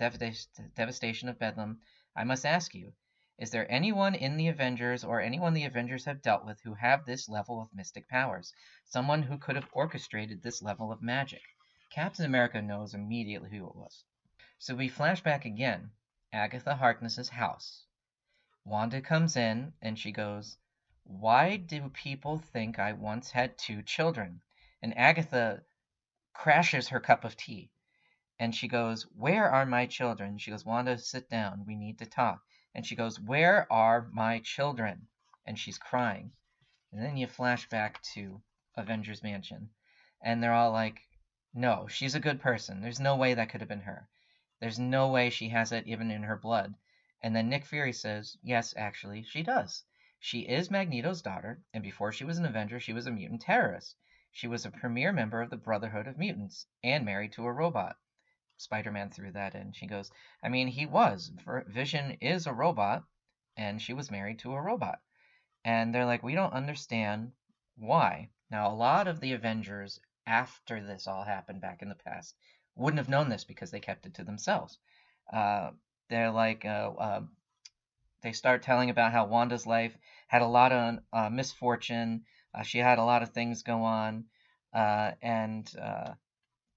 devastation 0.75 1.29
of 1.29 1.39
Bedlam. 1.39 1.79
I 2.15 2.23
must 2.23 2.45
ask 2.45 2.73
you, 2.73 2.93
is 3.41 3.49
there 3.49 3.71
anyone 3.71 4.13
in 4.13 4.37
the 4.37 4.49
Avengers 4.49 5.03
or 5.03 5.19
anyone 5.19 5.55
the 5.55 5.65
Avengers 5.65 6.05
have 6.05 6.21
dealt 6.21 6.45
with 6.45 6.61
who 6.61 6.75
have 6.75 7.05
this 7.05 7.27
level 7.27 7.59
of 7.59 7.73
mystic 7.73 8.07
powers? 8.07 8.53
Someone 8.85 9.23
who 9.23 9.39
could 9.39 9.55
have 9.55 9.67
orchestrated 9.71 10.43
this 10.43 10.61
level 10.61 10.91
of 10.91 11.01
magic? 11.01 11.41
Captain 11.89 12.23
America 12.23 12.61
knows 12.61 12.93
immediately 12.93 13.49
who 13.49 13.67
it 13.67 13.75
was. 13.75 14.03
So 14.59 14.75
we 14.75 14.89
flash 14.89 15.21
back 15.23 15.45
again. 15.45 15.89
Agatha 16.31 16.75
Harkness's 16.75 17.29
house. 17.29 17.85
Wanda 18.63 19.01
comes 19.01 19.35
in 19.35 19.73
and 19.81 19.97
she 19.97 20.11
goes, 20.11 20.57
why 21.19 21.57
do 21.57 21.89
people 21.89 22.37
think 22.37 22.79
I 22.79 22.93
once 22.93 23.31
had 23.31 23.57
two 23.57 23.81
children? 23.81 24.41
And 24.81 24.97
Agatha 24.97 25.61
crashes 26.33 26.87
her 26.87 27.01
cup 27.01 27.25
of 27.25 27.35
tea. 27.35 27.69
And 28.39 28.55
she 28.55 28.67
goes, 28.67 29.03
Where 29.03 29.49
are 29.49 29.65
my 29.65 29.85
children? 29.85 30.37
She 30.37 30.51
goes, 30.51 30.65
Wanda, 30.65 30.97
sit 30.97 31.29
down. 31.29 31.65
We 31.67 31.75
need 31.75 31.99
to 31.99 32.05
talk. 32.05 32.41
And 32.73 32.85
she 32.85 32.95
goes, 32.95 33.19
Where 33.19 33.71
are 33.71 34.07
my 34.13 34.39
children? 34.39 35.07
And 35.45 35.59
she's 35.59 35.77
crying. 35.77 36.31
And 36.91 37.03
then 37.03 37.17
you 37.17 37.27
flash 37.27 37.67
back 37.67 38.01
to 38.13 38.41
Avengers 38.75 39.21
Mansion. 39.21 39.69
And 40.23 40.41
they're 40.41 40.53
all 40.53 40.71
like, 40.71 41.01
No, 41.53 41.87
she's 41.87 42.15
a 42.15 42.21
good 42.21 42.39
person. 42.39 42.81
There's 42.81 42.99
no 43.01 43.17
way 43.17 43.33
that 43.33 43.49
could 43.49 43.61
have 43.61 43.69
been 43.69 43.81
her. 43.81 44.07
There's 44.61 44.79
no 44.79 45.09
way 45.09 45.29
she 45.29 45.49
has 45.49 45.73
it 45.73 45.87
even 45.87 46.09
in 46.09 46.23
her 46.23 46.37
blood. 46.37 46.73
And 47.21 47.35
then 47.35 47.49
Nick 47.49 47.65
Fury 47.65 47.93
says, 47.93 48.37
Yes, 48.41 48.73
actually, 48.77 49.23
she 49.23 49.43
does. 49.43 49.83
She 50.23 50.41
is 50.41 50.69
Magneto's 50.69 51.23
daughter, 51.23 51.63
and 51.73 51.81
before 51.81 52.11
she 52.11 52.23
was 52.23 52.37
an 52.37 52.45
Avenger, 52.45 52.79
she 52.79 52.93
was 52.93 53.07
a 53.07 53.11
mutant 53.11 53.41
terrorist. 53.41 53.97
She 54.29 54.47
was 54.47 54.67
a 54.67 54.69
premier 54.69 55.11
member 55.11 55.41
of 55.41 55.49
the 55.49 55.57
Brotherhood 55.57 56.05
of 56.05 56.19
Mutants 56.19 56.67
and 56.83 57.03
married 57.03 57.31
to 57.31 57.47
a 57.47 57.51
robot. 57.51 57.97
Spider 58.55 58.91
Man 58.91 59.09
threw 59.09 59.31
that 59.31 59.55
in. 59.55 59.71
She 59.71 59.87
goes, 59.87 60.11
I 60.43 60.49
mean, 60.49 60.67
he 60.67 60.85
was. 60.85 61.31
Vision 61.65 62.19
is 62.21 62.45
a 62.45 62.53
robot, 62.53 63.03
and 63.57 63.81
she 63.81 63.93
was 63.93 64.11
married 64.11 64.37
to 64.39 64.53
a 64.53 64.61
robot. 64.61 65.01
And 65.65 65.91
they're 65.91 66.05
like, 66.05 66.21
we 66.21 66.35
don't 66.35 66.53
understand 66.53 67.31
why. 67.75 68.29
Now, 68.51 68.71
a 68.71 68.75
lot 68.75 69.07
of 69.07 69.21
the 69.21 69.33
Avengers, 69.33 69.99
after 70.27 70.85
this 70.85 71.07
all 71.07 71.23
happened 71.23 71.61
back 71.61 71.81
in 71.81 71.89
the 71.89 71.95
past, 71.95 72.35
wouldn't 72.75 72.99
have 72.99 73.09
known 73.09 73.27
this 73.27 73.43
because 73.43 73.71
they 73.71 73.79
kept 73.79 74.05
it 74.05 74.13
to 74.13 74.23
themselves. 74.23 74.77
Uh, 75.33 75.71
they're 76.09 76.29
like, 76.29 76.63
uh, 76.63 76.91
uh, 76.95 77.21
they 78.21 78.31
start 78.31 78.61
telling 78.61 78.89
about 78.89 79.11
how 79.11 79.25
Wanda's 79.25 79.65
life 79.65 79.97
had 80.27 80.41
a 80.41 80.47
lot 80.47 80.71
of 80.71 80.99
uh, 81.11 81.29
misfortune. 81.29 82.25
Uh, 82.53 82.63
she 82.63 82.77
had 82.77 82.99
a 82.99 83.03
lot 83.03 83.23
of 83.23 83.29
things 83.29 83.63
go 83.63 83.83
on. 83.83 84.25
Uh, 84.73 85.11
and 85.21 85.73
uh, 85.81 86.13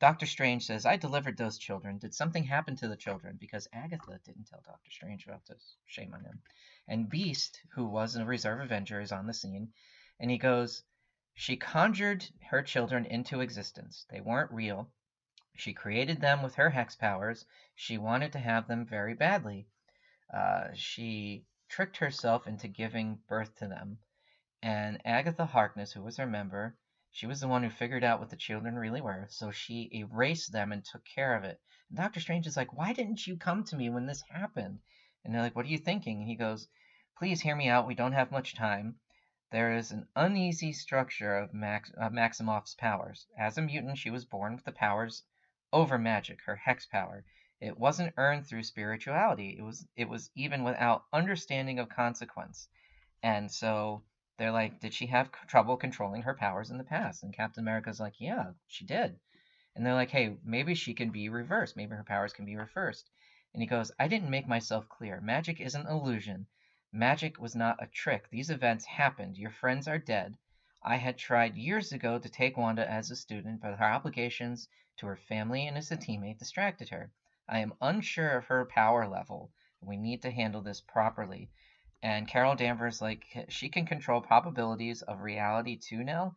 Doctor 0.01 0.27
Strange 0.27 0.67
says, 0.67 0.87
I 0.87 0.97
delivered 0.97 1.37
those 1.37 1.59
children. 1.59 1.99
Did 1.99 2.15
something 2.15 2.45
happen 2.45 2.77
to 2.77 2.89
the 2.89 2.97
children? 2.97 3.37
Because 3.39 3.69
Agatha 3.73 4.21
didn't 4.25 4.49
tell 4.49 4.63
Doctor 4.65 4.91
Strange 4.91 5.27
about 5.27 5.47
this. 5.47 5.77
Shame 5.87 6.13
on 6.15 6.25
him. 6.25 6.43
And 6.89 7.09
Beast, 7.09 7.61
who 7.75 7.87
was 7.87 8.17
a 8.17 8.25
reserve 8.25 8.61
Avenger, 8.61 9.01
is 9.01 9.13
on 9.13 9.27
the 9.27 9.35
scene. 9.35 9.73
And 10.21 10.31
he 10.31 10.39
goes, 10.39 10.83
She 11.35 11.57
conjured 11.57 12.27
her 12.51 12.63
children 12.63 13.07
into 13.07 13.41
existence. 13.41 14.07
They 14.11 14.21
weren't 14.21 14.51
real. 14.51 14.91
She 15.55 15.73
created 15.73 16.21
them 16.21 16.43
with 16.43 16.57
her 16.57 16.71
hex 16.71 16.97
powers. 16.97 17.47
She 17.75 17.97
wanted 17.97 18.33
to 18.33 18.41
have 18.41 18.67
them 18.67 18.85
very 18.85 19.15
badly. 19.15 19.69
Uh, 20.33 20.69
she 20.75 21.45
tricked 21.69 21.97
herself 21.97 22.47
into 22.47 22.69
giving 22.69 23.19
birth 23.29 23.55
to 23.57 23.69
them. 23.69 23.99
And 24.63 25.01
Agatha 25.05 25.45
Harkness, 25.45 25.93
who 25.93 26.03
was 26.03 26.17
her 26.17 26.27
member, 26.27 26.77
she 27.11 27.27
was 27.27 27.41
the 27.41 27.49
one 27.49 27.63
who 27.63 27.71
figured 27.71 28.03
out 28.03 28.19
what 28.19 28.31
the 28.31 28.37
children 28.37 28.75
really 28.75 29.01
were, 29.01 29.27
so 29.29 29.51
she 29.51 29.89
erased 29.93 30.51
them 30.51 30.73
and 30.73 30.85
took 30.85 31.05
care 31.05 31.37
of 31.37 31.45
it. 31.45 31.61
And 31.89 31.97
Doctor 31.97 32.19
Strange 32.19 32.47
is 32.47 32.57
like, 32.57 32.73
Why 32.73 32.93
didn't 32.93 33.27
you 33.27 33.37
come 33.37 33.63
to 33.65 33.77
me 33.77 33.91
when 33.91 34.07
this 34.07 34.23
happened? 34.31 34.81
And 35.25 35.35
they're 35.35 35.43
like, 35.43 35.55
What 35.55 35.67
are 35.67 35.69
you 35.69 35.79
thinking? 35.79 36.21
And 36.21 36.29
he 36.29 36.35
goes, 36.35 36.67
Please 37.19 37.41
hear 37.41 37.55
me 37.55 37.69
out. 37.69 37.87
We 37.87 37.95
don't 37.95 38.15
have 38.15 38.33
much 38.33 38.55
time. 38.55 38.97
There 39.51 39.77
is 39.77 39.93
an 39.93 40.09
uneasy 40.17 40.73
structure 40.73 41.37
of 41.37 41.55
Max- 41.55 41.93
uh, 41.97 42.09
Maximoff's 42.09 42.75
powers. 42.75 43.27
As 43.39 43.59
a 43.59 43.63
mutant, 43.63 43.99
she 43.99 44.11
was 44.11 44.25
born 44.25 44.57
with 44.57 44.65
the 44.65 44.73
powers 44.73 45.23
over 45.73 45.99
magic, 45.99 46.41
her 46.47 46.57
hex 46.57 46.87
power. 46.87 47.25
It 47.61 47.79
wasn't 47.79 48.15
earned 48.17 48.47
through 48.47 48.65
spirituality. 48.65 49.57
It 49.59 49.63
was 49.63 49.87
it 49.97 50.09
was 50.09 50.31
even 50.35 50.65
without 50.65 51.05
understanding 51.13 51.79
of 51.79 51.89
consequence. 51.89 52.69
And 53.23 53.51
so 53.51 54.03
they're 54.37 54.53
like, 54.53 54.81
did 54.81 54.93
she 54.93 55.07
have 55.07 55.31
trouble 55.47 55.77
controlling 55.77 56.23
her 56.23 56.35
powers 56.35 56.71
in 56.71 56.79
the 56.79 56.85
past? 56.85 57.23
And 57.23 57.33
Captain 57.33 57.63
America's 57.63 58.01
like, 58.01 58.21
yeah, 58.21 58.53
she 58.67 58.85
did. 58.85 59.19
And 59.77 59.87
they're 59.87 59.95
like, 59.95 60.11
hey, 60.11 60.37
maybe 60.45 60.75
she 60.75 60.95
can 60.95 61.11
be 61.11 61.29
reversed. 61.29 61.77
Maybe 61.77 61.95
her 61.95 62.05
powers 62.05 62.33
can 62.33 62.45
be 62.45 62.57
reversed. 62.57 63.09
And 63.53 63.63
he 63.63 63.69
goes, 63.69 63.93
I 63.99 64.09
didn't 64.09 64.31
make 64.31 64.49
myself 64.49 64.89
clear. 64.89 65.21
Magic 65.21 65.61
is 65.61 65.75
an 65.75 65.87
illusion. 65.87 66.47
Magic 66.93 67.41
was 67.41 67.55
not 67.55 67.83
a 67.83 67.87
trick. 67.87 68.29
These 68.31 68.51
events 68.51 68.85
happened. 68.85 69.37
Your 69.37 69.51
friends 69.51 69.89
are 69.89 69.99
dead. 69.99 70.37
I 70.83 70.97
had 70.97 71.17
tried 71.17 71.57
years 71.57 71.93
ago 71.93 72.19
to 72.19 72.29
take 72.29 72.57
Wanda 72.57 72.89
as 72.91 73.11
a 73.11 73.17
student, 73.17 73.61
but 73.63 73.79
her 73.79 73.85
obligations 73.85 74.69
to 74.97 75.07
her 75.07 75.17
family 75.17 75.67
and 75.67 75.77
as 75.79 75.91
a 75.91 75.97
teammate 75.97 76.39
distracted 76.39 76.89
her. 76.91 77.11
I 77.49 77.59
am 77.59 77.75
unsure 77.81 78.39
of 78.39 78.47
her 78.47 78.65
power 78.65 79.07
level. 79.07 79.51
We 79.81 79.97
need 79.97 80.23
to 80.23 80.31
handle 80.31 80.63
this 80.63 80.81
properly. 80.81 81.51
And 82.03 82.29
Carol 82.29 82.55
Danvers, 82.55 83.03
like, 83.03 83.47
she 83.49 83.69
can 83.69 83.87
control 83.87 84.21
probabilities 84.21 85.03
of 85.03 85.21
reality 85.21 85.77
too 85.77 86.05
now. 86.05 86.37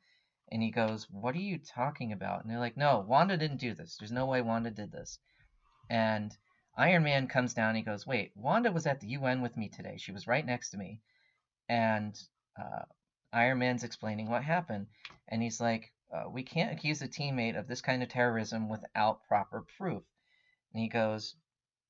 And 0.50 0.62
he 0.62 0.72
goes, 0.72 1.10
What 1.10 1.36
are 1.36 1.40
you 1.40 1.60
talking 1.60 2.12
about? 2.12 2.42
And 2.42 2.52
they're 2.52 2.60
like, 2.60 2.78
No, 2.78 3.00
Wanda 3.00 3.38
didn't 3.38 3.58
do 3.58 3.74
this. 3.74 3.98
There's 3.98 4.12
no 4.12 4.26
way 4.26 4.42
Wanda 4.42 4.72
did 4.72 4.92
this. 4.92 5.20
And 5.90 6.36
Iron 6.78 7.04
Man 7.04 7.28
comes 7.28 7.54
down. 7.54 7.76
he 7.76 7.82
goes, 7.82 8.06
Wait, 8.06 8.32
Wanda 8.36 8.72
was 8.72 8.86
at 8.86 9.00
the 9.00 9.08
UN 9.08 9.42
with 9.42 9.58
me 9.58 9.70
today. 9.70 9.98
She 9.98 10.12
was 10.12 10.28
right 10.28 10.46
next 10.46 10.72
to 10.72 10.78
me. 10.78 11.02
And 11.70 12.18
uh, 12.58 12.84
Iron 13.34 13.60
Man's 13.60 13.84
explaining 13.84 14.30
what 14.30 14.44
happened. 14.44 14.88
And 15.28 15.42
he's 15.42 15.60
like, 15.60 15.92
uh, 16.14 16.30
We 16.30 16.44
can't 16.44 16.72
accuse 16.72 17.02
a 17.02 17.08
teammate 17.08 17.58
of 17.58 17.68
this 17.68 17.82
kind 17.82 18.04
of 18.04 18.10
terrorism 18.10 18.70
without 18.70 19.24
proper 19.28 19.66
proof. 19.78 20.04
And 20.78 20.84
he 20.84 20.90
goes, 20.90 21.34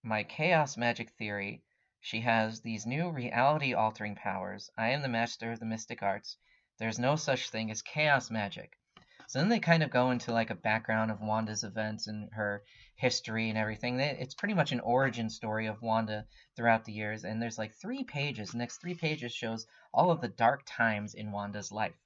My 0.02 0.24
chaos 0.24 0.78
magic 0.78 1.10
theory. 1.18 1.62
She 2.00 2.22
has 2.22 2.62
these 2.62 2.86
new 2.86 3.12
reality 3.12 3.74
altering 3.74 4.16
powers. 4.16 4.70
I 4.78 4.92
am 4.92 5.02
the 5.02 5.10
master 5.10 5.52
of 5.52 5.60
the 5.60 5.66
mystic 5.66 6.02
arts. 6.02 6.38
There's 6.78 6.98
no 6.98 7.18
such 7.18 7.50
thing 7.50 7.70
as 7.70 7.82
chaos 7.82 8.32
magic. 8.32 8.80
So 9.28 9.40
then 9.40 9.50
they 9.50 9.60
kind 9.60 9.84
of 9.84 9.90
go 9.90 10.12
into 10.12 10.32
like 10.32 10.52
a 10.52 10.56
background 10.56 11.12
of 11.12 11.20
Wanda's 11.20 11.66
events 11.66 12.08
and 12.08 12.30
her 12.32 12.64
history 12.96 13.50
and 13.50 13.58
everything. 13.58 14.00
It's 14.00 14.36
pretty 14.36 14.54
much 14.54 14.72
an 14.72 14.80
origin 14.80 15.30
story 15.30 15.66
of 15.66 15.82
Wanda 15.82 16.26
throughout 16.56 16.86
the 16.86 16.94
years. 16.94 17.26
And 17.26 17.42
there's 17.42 17.58
like 17.58 17.74
three 17.74 18.06
pages. 18.06 18.52
The 18.52 18.58
next 18.58 18.78
three 18.78 18.96
pages 18.96 19.34
shows 19.34 19.68
all 19.94 20.12
of 20.12 20.22
the 20.22 20.30
dark 20.30 20.64
times 20.66 21.14
in 21.14 21.34
Wanda's 21.34 21.74
life. 21.74 22.00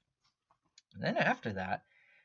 And 0.94 1.04
then 1.04 1.16
after 1.16 1.52
that, 1.52 1.84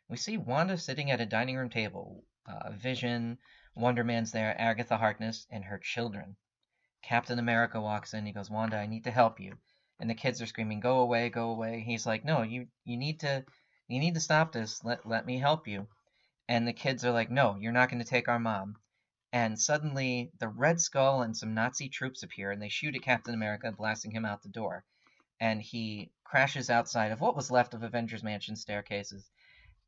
we 0.10 0.18
see 0.18 0.38
Wanda 0.38 0.80
sitting 0.80 1.12
at 1.12 1.22
a 1.22 1.28
dining 1.28 1.58
room 1.58 1.70
table. 1.70 2.24
Uh, 2.48 2.72
Vision, 2.72 3.38
Wonder 3.78 4.04
Man's 4.04 4.32
there, 4.32 4.60
Agatha 4.60 4.98
Harkness, 4.98 5.46
and 5.52 5.64
her 5.64 5.78
children. 5.78 6.36
Captain 7.04 7.38
America 7.38 7.80
walks 7.80 8.16
in. 8.16 8.26
He 8.26 8.32
goes, 8.32 8.50
Wanda, 8.50 8.76
I 8.76 8.88
need 8.88 9.04
to 9.04 9.12
help 9.12 9.40
you. 9.40 9.56
And 10.00 10.10
the 10.10 10.16
kids 10.16 10.42
are 10.42 10.48
screaming, 10.48 10.80
"Go 10.80 11.00
away, 11.00 11.30
go 11.30 11.52
away!" 11.52 11.82
He's 11.82 12.06
like, 12.06 12.26
"No, 12.26 12.42
you 12.42 12.68
you 12.86 12.98
need 12.98 13.20
to 13.22 13.46
you 13.88 14.00
need 14.00 14.16
to 14.16 14.20
stop 14.20 14.52
this. 14.52 14.84
Let 14.84 15.06
let 15.06 15.26
me 15.26 15.38
help 15.38 15.68
you." 15.68 15.88
And 16.48 16.68
the 16.68 16.74
kids 16.74 17.06
are 17.06 17.12
like, 17.12 17.30
"No, 17.30 17.56
you're 17.56 17.72
not 17.72 17.90
going 17.90 18.04
to 18.04 18.10
take 18.10 18.28
our 18.28 18.40
mom." 18.40 18.78
And 19.32 19.60
suddenly, 19.60 20.32
the 20.40 20.50
Red 20.50 20.80
Skull 20.82 21.22
and 21.22 21.38
some 21.38 21.54
Nazi 21.54 21.90
troops 21.90 22.24
appear, 22.24 22.52
and 22.52 22.62
they 22.62 22.70
shoot 22.70 22.96
at 22.96 23.02
Captain 23.02 23.34
America, 23.34 23.72
blasting 23.72 24.12
him 24.12 24.26
out 24.26 24.42
the 24.42 24.50
door. 24.50 24.84
And 25.40 25.62
he 25.62 26.12
crashes 26.24 26.70
outside 26.70 27.12
of 27.12 27.22
what 27.22 27.36
was 27.36 27.52
left 27.52 27.74
of 27.74 27.84
Avengers 27.84 28.24
Mansion 28.24 28.56
staircases. 28.56 29.30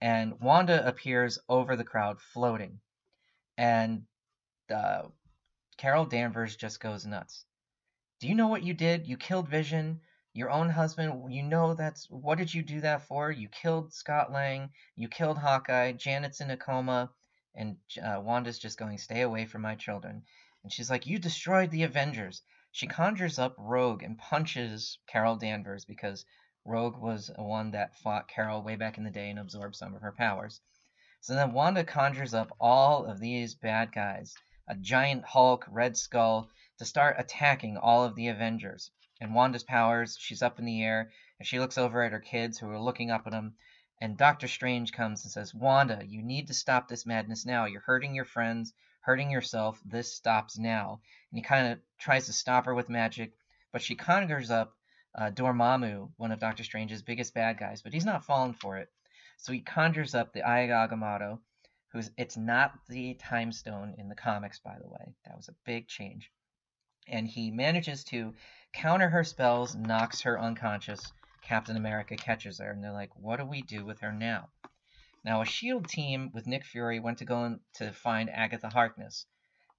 And 0.01 0.39
Wanda 0.39 0.87
appears 0.87 1.39
over 1.49 1.75
the 1.75 1.83
crowd, 1.83 2.21
floating. 2.21 2.81
And 3.59 4.03
uh, 4.73 5.09
Carol 5.75 6.05
Danvers 6.05 6.55
just 6.55 6.79
goes 6.79 7.05
nuts. 7.05 7.43
Do 8.21 8.29
you 8.29 8.33
know 8.33 8.47
what 8.47 8.63
you 8.63 8.73
did? 8.73 9.05
You 9.05 9.17
killed 9.17 9.49
Vision, 9.49 9.99
your 10.31 10.49
own 10.49 10.69
husband. 10.69 11.33
You 11.33 11.43
know 11.43 11.73
that's 11.73 12.09
what 12.09 12.37
did 12.37 12.53
you 12.53 12.63
do 12.63 12.79
that 12.79 13.01
for? 13.01 13.29
You 13.29 13.49
killed 13.49 13.91
Scott 13.91 14.31
Lang. 14.31 14.69
You 14.95 15.09
killed 15.09 15.37
Hawkeye. 15.37 15.91
Janet's 15.91 16.39
in 16.39 16.51
a 16.51 16.55
coma, 16.55 17.11
and 17.53 17.75
uh, 18.01 18.21
Wanda's 18.21 18.59
just 18.59 18.79
going, 18.79 18.97
"Stay 18.97 19.19
away 19.23 19.45
from 19.45 19.61
my 19.61 19.75
children." 19.75 20.23
And 20.63 20.71
she's 20.71 20.89
like, 20.89 21.05
"You 21.05 21.19
destroyed 21.19 21.69
the 21.69 21.83
Avengers." 21.83 22.41
She 22.71 22.87
conjures 22.87 23.39
up 23.39 23.55
Rogue 23.57 24.03
and 24.03 24.17
punches 24.17 24.99
Carol 25.05 25.35
Danvers 25.35 25.83
because 25.83 26.23
Rogue 26.63 26.95
was 26.95 27.29
one 27.35 27.71
that 27.71 27.97
fought 27.97 28.29
Carol 28.29 28.63
way 28.63 28.77
back 28.77 28.97
in 28.97 29.03
the 29.03 29.11
day 29.11 29.29
and 29.29 29.37
absorbed 29.37 29.75
some 29.75 29.95
of 29.95 30.01
her 30.01 30.13
powers. 30.13 30.61
So 31.21 31.35
then 31.35 31.51
Wanda 31.51 31.83
conjures 31.83 32.33
up 32.33 32.55
all 32.59 33.05
of 33.05 33.19
these 33.19 33.53
bad 33.53 33.91
guys 33.91 34.33
a 34.69 34.75
giant 34.75 35.25
Hulk, 35.25 35.65
Red 35.69 35.97
Skull, 35.97 36.49
to 36.77 36.85
start 36.85 37.15
attacking 37.19 37.75
all 37.75 38.03
of 38.03 38.15
the 38.15 38.27
Avengers. 38.27 38.91
And 39.19 39.33
Wanda's 39.33 39.63
powers, 39.63 40.15
she's 40.17 40.41
up 40.41 40.59
in 40.59 40.65
the 40.65 40.81
air, 40.83 41.11
and 41.39 41.47
she 41.47 41.59
looks 41.59 41.77
over 41.77 42.03
at 42.03 42.11
her 42.13 42.19
kids 42.19 42.57
who 42.57 42.69
are 42.69 42.79
looking 42.79 43.11
up 43.11 43.25
at 43.25 43.31
them. 43.31 43.55
And 43.99 44.17
Doctor 44.17 44.47
Strange 44.47 44.93
comes 44.93 45.23
and 45.23 45.31
says, 45.31 45.53
Wanda, 45.53 46.01
you 46.05 46.21
need 46.21 46.47
to 46.47 46.53
stop 46.53 46.87
this 46.87 47.05
madness 47.05 47.45
now. 47.45 47.65
You're 47.65 47.81
hurting 47.81 48.15
your 48.15 48.25
friends, 48.25 48.73
hurting 49.01 49.29
yourself. 49.29 49.81
This 49.83 50.15
stops 50.15 50.57
now. 50.57 51.01
And 51.31 51.37
he 51.37 51.41
kind 51.41 51.73
of 51.73 51.79
tries 51.97 52.27
to 52.27 52.33
stop 52.33 52.65
her 52.65 52.73
with 52.73 52.87
magic, 52.87 53.33
but 53.73 53.81
she 53.81 53.95
conjures 53.95 54.51
up 54.51 54.73
uh, 55.15 55.31
Dormammu, 55.31 56.11
one 56.15 56.31
of 56.31 56.39
Doctor 56.39 56.63
Strange's 56.63 57.01
biggest 57.01 57.33
bad 57.33 57.57
guys, 57.57 57.81
but 57.81 57.91
he's 57.91 58.05
not 58.05 58.23
falling 58.23 58.53
for 58.53 58.77
it. 58.77 58.89
So 59.39 59.53
he 59.53 59.61
conjures 59.61 60.13
up 60.13 60.33
the 60.33 60.43
Eye 60.43 60.67
Agamotto, 60.67 61.41
who's 61.91 62.11
it's 62.17 62.37
not 62.37 62.73
the 62.87 63.15
Time 63.15 63.51
Stone 63.51 63.95
in 63.97 64.09
the 64.09 64.15
comics, 64.15 64.59
by 64.59 64.77
the 64.79 64.87
way. 64.87 65.15
That 65.25 65.35
was 65.37 65.49
a 65.49 65.55
big 65.65 65.87
change 65.87 66.31
and 67.11 67.27
he 67.27 67.49
manages 67.49 68.03
to 68.03 68.35
counter 68.71 69.09
her 69.09 69.23
spells, 69.23 69.75
knocks 69.75 70.21
her 70.21 70.39
unconscious. 70.39 71.11
Captain 71.41 71.75
America 71.75 72.15
catches 72.17 72.59
her, 72.59 72.69
and 72.69 72.83
they're 72.83 72.91
like, 72.91 73.15
"What 73.15 73.37
do 73.37 73.45
we 73.45 73.63
do 73.63 73.83
with 73.83 73.99
her 74.01 74.11
now?" 74.11 74.49
Now, 75.23 75.41
a 75.41 75.45
Shield 75.45 75.87
team 75.87 76.29
with 76.33 76.45
Nick 76.45 76.63
Fury 76.63 76.99
went 76.99 77.17
to 77.17 77.25
go 77.25 77.45
in 77.45 77.61
to 77.75 77.91
find 77.91 78.29
Agatha 78.29 78.69
Harkness. 78.69 79.25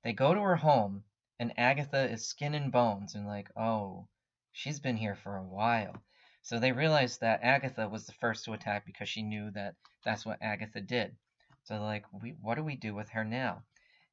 They 0.02 0.12
go 0.12 0.34
to 0.34 0.40
her 0.40 0.56
home, 0.56 1.04
and 1.38 1.56
Agatha 1.56 2.10
is 2.10 2.26
skin 2.26 2.54
and 2.54 2.72
bones, 2.72 3.14
and 3.14 3.26
like, 3.28 3.48
"Oh, 3.56 4.08
she's 4.50 4.80
been 4.80 4.96
here 4.96 5.14
for 5.14 5.36
a 5.36 5.44
while." 5.44 6.02
So 6.42 6.58
they 6.58 6.72
realized 6.72 7.20
that 7.20 7.42
Agatha 7.42 7.88
was 7.88 8.06
the 8.06 8.12
first 8.14 8.44
to 8.44 8.52
attack 8.52 8.86
because 8.86 9.08
she 9.08 9.22
knew 9.22 9.50
that 9.52 9.74
that's 10.04 10.24
what 10.26 10.42
Agatha 10.42 10.80
did. 10.80 11.16
So 11.64 11.82
like, 11.82 12.04
we, 12.12 12.34
what 12.40 12.56
do 12.56 12.64
we 12.64 12.76
do 12.76 12.94
with 12.94 13.10
her 13.10 13.24
now? 13.24 13.64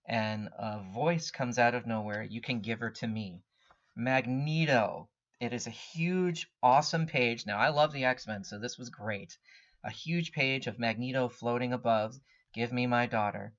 and 0.07 0.47
a 0.57 0.79
voice 0.93 1.31
comes 1.31 1.59
out 1.59 1.75
of 1.75 1.85
nowhere. 1.85 2.23
You 2.23 2.39
can 2.39 2.61
give 2.61 2.79
her 2.79 2.91
to 2.91 3.07
me. 3.07 3.41
Magneto. 3.95 5.09
It 5.39 5.53
is 5.53 5.67
a 5.67 5.71
huge, 5.71 6.47
awesome 6.63 7.05
page. 7.05 7.45
Now, 7.45 7.59
I 7.59 7.69
love 7.69 7.91
the 7.91 8.05
X 8.05 8.25
Men, 8.25 8.43
so 8.43 8.57
this 8.57 8.77
was 8.77 8.89
great. 8.89 9.37
A 9.83 9.91
huge 9.91 10.31
page 10.31 10.65
of 10.65 10.79
Magneto 10.79 11.27
floating 11.27 11.73
above. 11.73 12.15
Give 12.53 12.71
me 12.71 12.87
my 12.87 13.05
daughter. 13.05 13.53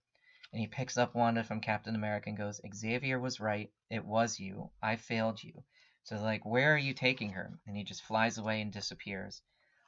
And 0.52 0.60
he 0.60 0.66
picks 0.66 0.96
up 0.96 1.14
Wanda 1.14 1.44
from 1.44 1.60
Captain 1.60 1.94
America 1.94 2.30
and 2.30 2.38
goes, 2.38 2.60
Xavier 2.74 3.20
was 3.20 3.38
right. 3.38 3.70
It 3.90 4.04
was 4.04 4.40
you. 4.40 4.70
I 4.82 4.96
failed 4.96 5.42
you. 5.42 5.62
So, 6.08 6.16
like, 6.16 6.46
where 6.46 6.72
are 6.72 6.78
you 6.78 6.94
taking 6.94 7.32
her? 7.32 7.52
And 7.66 7.76
he 7.76 7.84
just 7.84 8.00
flies 8.00 8.38
away 8.38 8.62
and 8.62 8.72
disappears. 8.72 9.42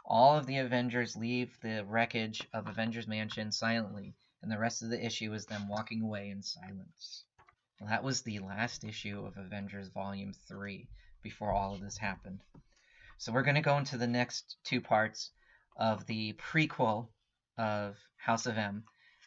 All 0.05 0.37
of 0.37 0.45
the 0.45 0.59
Avengers 0.59 1.17
leave 1.17 1.59
the 1.63 1.83
wreckage 1.87 2.47
of 2.53 2.69
Avengers 2.69 3.09
Mansion 3.09 3.51
silently 3.51 4.15
and 4.43 4.53
the 4.53 4.59
rest 4.59 4.83
of 4.83 4.91
the 4.91 5.03
issue 5.03 5.33
is 5.33 5.47
them 5.47 5.67
walking 5.67 6.03
away 6.03 6.29
in 6.29 6.43
silence. 6.43 7.25
Well, 7.81 7.89
that 7.89 8.05
was 8.05 8.21
the 8.21 8.39
last 8.41 8.85
issue 8.85 9.25
of 9.25 9.39
Avengers 9.39 9.89
Volume 9.89 10.35
3 10.35 10.87
before 11.23 11.53
all 11.53 11.73
of 11.73 11.81
this 11.81 11.97
happened. 11.97 12.43
So 13.17 13.33
we're 13.33 13.43
going 13.43 13.55
to 13.55 13.63
go 13.63 13.79
into 13.79 13.97
the 13.97 14.07
next 14.07 14.59
two 14.63 14.83
parts 14.83 15.31
of 15.75 16.05
the 16.05 16.35
prequel 16.35 17.09
of 17.57 17.97
House 18.17 18.45
of 18.45 18.59
M, 18.59 18.85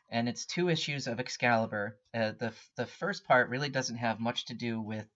and 0.09 0.29
it's 0.29 0.45
two 0.45 0.69
issues 0.69 1.07
of 1.07 1.19
Excalibur. 1.19 1.97
Uh, 2.13 2.33
the 2.33 2.53
the 2.75 2.85
first 2.85 3.25
part 3.25 3.49
really 3.49 3.69
doesn't 3.69 3.97
have 3.97 4.19
much 4.19 4.45
to 4.45 4.53
do 4.53 4.79
with 4.79 5.07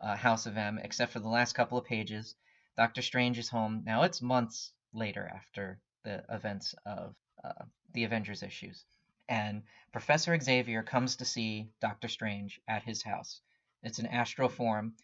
uh, 0.00 0.16
House 0.16 0.46
of 0.46 0.56
M, 0.56 0.78
except 0.78 1.12
for 1.12 1.20
the 1.20 1.28
last 1.28 1.54
couple 1.54 1.78
of 1.78 1.86
pages. 1.86 2.34
Doctor 2.76 3.02
Strange 3.02 3.38
is 3.38 3.48
home. 3.48 3.82
Now 3.84 4.02
it's 4.02 4.20
months 4.20 4.72
later 4.92 5.30
after 5.34 5.80
the 6.04 6.24
events 6.28 6.74
of 6.84 7.14
uh, 7.42 7.64
the 7.92 8.04
Avengers 8.04 8.42
issues 8.42 8.84
and 9.28 9.64
Professor 9.90 10.38
Xavier 10.38 10.84
comes 10.84 11.16
to 11.16 11.24
see 11.24 11.68
Doctor 11.80 12.06
Strange 12.06 12.60
at 12.68 12.84
his 12.84 13.02
house. 13.02 13.40
It's 13.82 13.98
an 13.98 14.06
astral 14.06 14.48
form, 14.48 14.94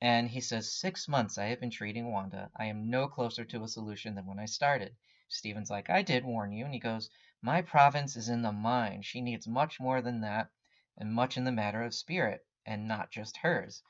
and 0.00 0.30
he 0.30 0.40
says, 0.40 0.72
Six 0.72 1.08
months 1.08 1.36
I 1.36 1.48
have 1.48 1.60
been 1.60 1.68
treating 1.68 2.10
Wanda. 2.10 2.50
I 2.56 2.66
am 2.66 2.88
no 2.88 3.06
closer 3.06 3.44
to 3.44 3.64
a 3.64 3.68
solution 3.68 4.14
than 4.14 4.24
when 4.24 4.38
I 4.38 4.46
started. 4.46 4.96
Stephen's 5.28 5.68
like, 5.68 5.90
I 5.90 6.00
did 6.00 6.24
warn 6.24 6.52
you. 6.52 6.64
And 6.64 6.72
he 6.72 6.80
goes, 6.80 7.10
My 7.42 7.60
province 7.60 8.16
is 8.16 8.30
in 8.30 8.40
the 8.40 8.52
mind. 8.52 9.04
She 9.04 9.20
needs 9.20 9.46
much 9.46 9.78
more 9.78 10.00
than 10.00 10.22
that, 10.22 10.48
and 10.96 11.12
much 11.12 11.36
in 11.36 11.44
the 11.44 11.52
matter 11.52 11.82
of 11.82 11.92
spirit, 11.92 12.46
and 12.64 12.88
not 12.88 13.10
just 13.10 13.36
hers. 13.36 13.82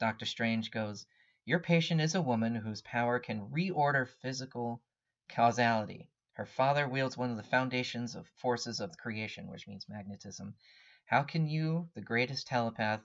Doctor 0.00 0.26
Strange 0.26 0.72
goes, 0.72 1.06
Your 1.44 1.60
patient 1.60 2.00
is 2.00 2.16
a 2.16 2.20
woman 2.20 2.56
whose 2.56 2.82
power 2.82 3.20
can 3.20 3.48
reorder 3.50 4.08
physical 4.08 4.82
causality. 5.28 6.10
Her 6.32 6.44
father 6.44 6.88
wields 6.88 7.16
one 7.16 7.30
of 7.30 7.36
the 7.36 7.44
foundations 7.44 8.16
of 8.16 8.26
forces 8.26 8.80
of 8.80 8.98
creation, 8.98 9.46
which 9.46 9.68
means 9.68 9.88
magnetism. 9.88 10.56
How 11.04 11.22
can 11.22 11.46
you, 11.46 11.88
the 11.94 12.00
greatest 12.00 12.48
telepath, 12.48 13.00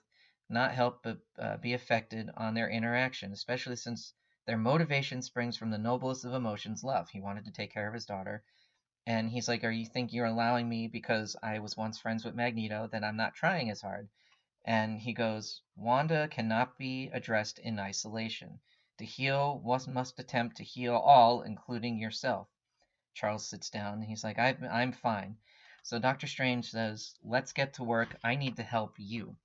not 0.50 0.74
help 0.74 1.04
but 1.04 1.20
uh, 1.38 1.58
be 1.58 1.74
affected 1.74 2.32
on 2.36 2.56
their 2.56 2.70
interaction, 2.70 3.32
especially 3.32 3.76
since 3.76 4.13
their 4.46 4.58
motivation 4.58 5.22
springs 5.22 5.56
from 5.56 5.70
the 5.70 5.78
noblest 5.78 6.26
of 6.26 6.34
emotions, 6.34 6.84
love. 6.84 7.10
He 7.10 7.22
wanted 7.22 7.46
to 7.46 7.52
take 7.52 7.72
care 7.72 7.88
of 7.88 7.94
his 7.94 8.08
daughter. 8.08 8.44
And 9.06 9.30
he's 9.30 9.48
like, 9.48 9.63
Are 9.63 9.72
you 9.72 9.86
think 9.86 10.12
you're 10.12 10.26
allowing 10.26 10.67
me 10.67 10.88
because 10.88 11.36
I 11.44 11.60
was 11.60 11.78
once 11.78 12.00
friends 12.00 12.26
with 12.26 12.34
Magneto 12.34 12.88
that 12.88 13.04
I'm 13.04 13.17
not 13.17 13.36
trying 13.36 13.70
as 13.70 13.82
hard? 13.82 14.10
And 14.65 15.00
he 15.00 15.13
goes, 15.13 15.62
Wanda 15.76 16.28
cannot 16.28 16.78
be 16.78 17.10
addressed 17.13 17.58
in 17.60 17.80
isolation. 17.80 18.60
To 18.97 19.06
heal, 19.06 19.60
one 19.60 19.82
must 19.91 20.19
attempt 20.19 20.58
to 20.58 20.63
heal 20.63 20.95
all, 20.95 21.41
including 21.41 21.97
yourself. 21.97 22.47
Charles 23.13 23.50
sits 23.50 23.69
down 23.69 23.95
and 23.95 24.04
he's 24.04 24.24
like, 24.24 24.38
I'm, 24.38 24.63
I'm 24.69 24.91
fine. 24.91 25.38
So 25.84 25.97
Doctor 25.97 26.28
Strange 26.28 26.69
says, 26.69 27.15
Let's 27.24 27.54
get 27.54 27.74
to 27.74 27.84
work. 27.84 28.15
I 28.24 28.36
need 28.36 28.56
to 28.58 28.63
help 28.63 28.93
you. 28.97 29.36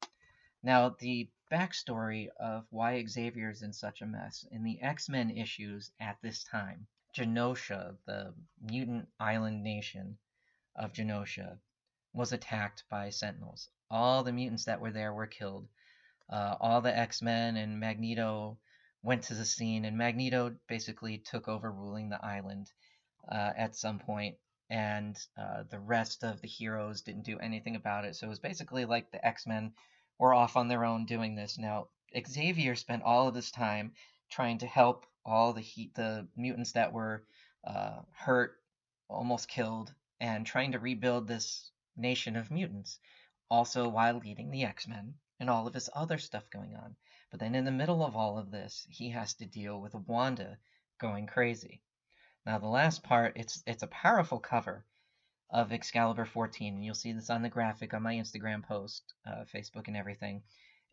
Now, 0.62 0.90
the 0.90 1.30
backstory 1.50 2.28
of 2.38 2.66
why 2.70 3.02
Xavier 3.06 3.50
is 3.50 3.62
in 3.62 3.72
such 3.72 4.02
a 4.02 4.06
mess 4.06 4.44
in 4.50 4.62
the 4.62 4.82
X 4.82 5.08
Men 5.08 5.30
issues 5.30 5.90
at 5.98 6.20
this 6.20 6.44
time, 6.44 6.86
Genosha, 7.14 7.96
the 8.04 8.34
mutant 8.60 9.08
island 9.18 9.62
nation 9.62 10.18
of 10.74 10.92
Genosha, 10.92 11.58
was 12.12 12.32
attacked 12.32 12.84
by 12.90 13.08
Sentinels. 13.08 13.70
All 13.90 14.22
the 14.22 14.32
mutants 14.32 14.64
that 14.64 14.80
were 14.80 14.92
there 14.92 15.12
were 15.12 15.26
killed. 15.26 15.68
Uh, 16.28 16.56
all 16.60 16.80
the 16.80 16.96
X 16.96 17.22
Men 17.22 17.56
and 17.56 17.78
Magneto 17.78 18.58
went 19.02 19.22
to 19.24 19.34
the 19.34 19.44
scene, 19.44 19.84
and 19.84 19.96
Magneto 19.96 20.56
basically 20.68 21.18
took 21.18 21.48
over 21.48 21.70
ruling 21.70 22.08
the 22.08 22.24
island 22.24 22.70
uh, 23.30 23.52
at 23.56 23.76
some 23.76 23.98
point, 23.98 24.36
and 24.68 25.16
uh, 25.38 25.62
the 25.70 25.78
rest 25.78 26.24
of 26.24 26.40
the 26.40 26.48
heroes 26.48 27.02
didn't 27.02 27.24
do 27.24 27.38
anything 27.38 27.76
about 27.76 28.04
it. 28.04 28.16
So 28.16 28.26
it 28.26 28.30
was 28.30 28.40
basically 28.40 28.84
like 28.84 29.10
the 29.10 29.24
X 29.24 29.46
Men 29.46 29.72
were 30.18 30.34
off 30.34 30.56
on 30.56 30.68
their 30.68 30.84
own 30.84 31.06
doing 31.06 31.36
this. 31.36 31.58
Now 31.58 31.88
Xavier 32.26 32.74
spent 32.74 33.02
all 33.02 33.28
of 33.28 33.34
this 33.34 33.50
time 33.50 33.92
trying 34.30 34.58
to 34.58 34.66
help 34.66 35.06
all 35.24 35.52
the 35.52 35.60
he- 35.60 35.92
the 35.94 36.26
mutants 36.36 36.72
that 36.72 36.92
were 36.92 37.24
uh, 37.64 38.00
hurt, 38.12 38.56
almost 39.08 39.48
killed, 39.48 39.92
and 40.20 40.46
trying 40.46 40.72
to 40.72 40.78
rebuild 40.78 41.28
this 41.28 41.70
nation 41.96 42.36
of 42.36 42.50
mutants, 42.50 42.98
also 43.50 43.88
while 43.88 44.18
leading 44.18 44.50
the 44.50 44.64
X 44.64 44.86
Men 44.88 45.14
and 45.38 45.48
all 45.48 45.66
of 45.66 45.74
his 45.74 45.90
other 45.94 46.18
stuff 46.18 46.48
going 46.50 46.74
on. 46.76 46.96
But 47.30 47.40
then 47.40 47.54
in 47.54 47.64
the 47.64 47.70
middle 47.70 48.04
of 48.04 48.16
all 48.16 48.38
of 48.38 48.50
this, 48.50 48.86
he 48.88 49.10
has 49.10 49.34
to 49.34 49.46
deal 49.46 49.80
with 49.80 49.94
Wanda 49.94 50.58
going 50.98 51.26
crazy. 51.26 51.82
Now 52.44 52.58
the 52.58 52.68
last 52.68 53.02
part, 53.02 53.36
it's 53.36 53.62
it's 53.66 53.82
a 53.82 53.88
powerful 53.88 54.38
cover 54.38 54.84
of 55.50 55.72
Excalibur 55.72 56.24
14, 56.24 56.74
and 56.74 56.84
you'll 56.84 56.94
see 56.94 57.12
this 57.12 57.30
on 57.30 57.42
the 57.42 57.48
graphic 57.48 57.94
on 57.94 58.02
my 58.02 58.14
Instagram 58.14 58.64
post, 58.64 59.14
uh, 59.26 59.44
Facebook, 59.44 59.88
and 59.88 59.96
everything. 59.96 60.42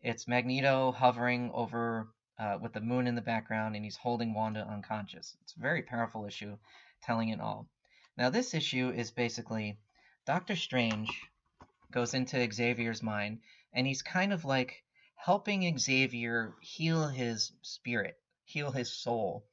It's 0.00 0.28
Magneto 0.28 0.92
hovering 0.92 1.50
over 1.52 2.08
uh, 2.38 2.58
with 2.60 2.72
the 2.72 2.80
moon 2.80 3.06
in 3.06 3.14
the 3.14 3.22
background, 3.22 3.74
and 3.74 3.84
he's 3.84 3.96
holding 3.96 4.34
Wanda 4.34 4.66
unconscious. 4.66 5.36
It's 5.42 5.56
a 5.56 5.60
very 5.60 5.82
powerful 5.82 6.26
issue, 6.26 6.58
telling 7.02 7.30
it 7.30 7.40
all. 7.40 7.68
Now 8.16 8.30
this 8.30 8.54
issue 8.54 8.90
is 8.90 9.10
basically 9.10 9.78
Doctor 10.26 10.56
Strange 10.56 11.10
goes 11.94 12.12
into 12.12 12.52
Xavier's 12.52 13.02
mind, 13.02 13.38
and 13.72 13.86
he's 13.86 14.02
kind 14.02 14.32
of 14.32 14.44
like 14.44 14.82
helping 15.14 15.78
Xavier 15.78 16.54
heal 16.60 17.08
his 17.08 17.52
spirit, 17.62 18.16
heal 18.44 18.72
his 18.72 18.92
soul 18.92 19.46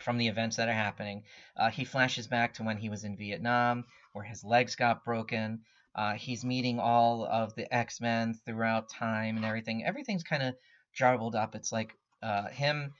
from 0.00 0.18
the 0.18 0.28
events 0.28 0.56
that 0.56 0.68
are 0.68 0.72
happening. 0.72 1.22
Uh, 1.56 1.70
he 1.70 1.84
flashes 1.84 2.26
back 2.26 2.54
to 2.54 2.64
when 2.64 2.76
he 2.78 2.88
was 2.88 3.04
in 3.04 3.16
Vietnam, 3.16 3.84
where 4.12 4.24
his 4.24 4.44
legs 4.44 4.74
got 4.74 5.04
broken. 5.04 5.60
Uh, 5.94 6.14
he's 6.14 6.44
meeting 6.44 6.78
all 6.78 7.24
of 7.24 7.54
the 7.54 7.72
X 7.72 8.00
Men 8.00 8.34
throughout 8.44 8.90
time 8.90 9.36
and 9.36 9.44
everything. 9.44 9.84
Everything's 9.84 10.24
kind 10.24 10.42
of 10.42 10.54
jumbled 10.94 11.36
up. 11.36 11.54
It's 11.54 11.72
like 11.72 11.92
uh, 12.22 12.48
him 12.48 12.92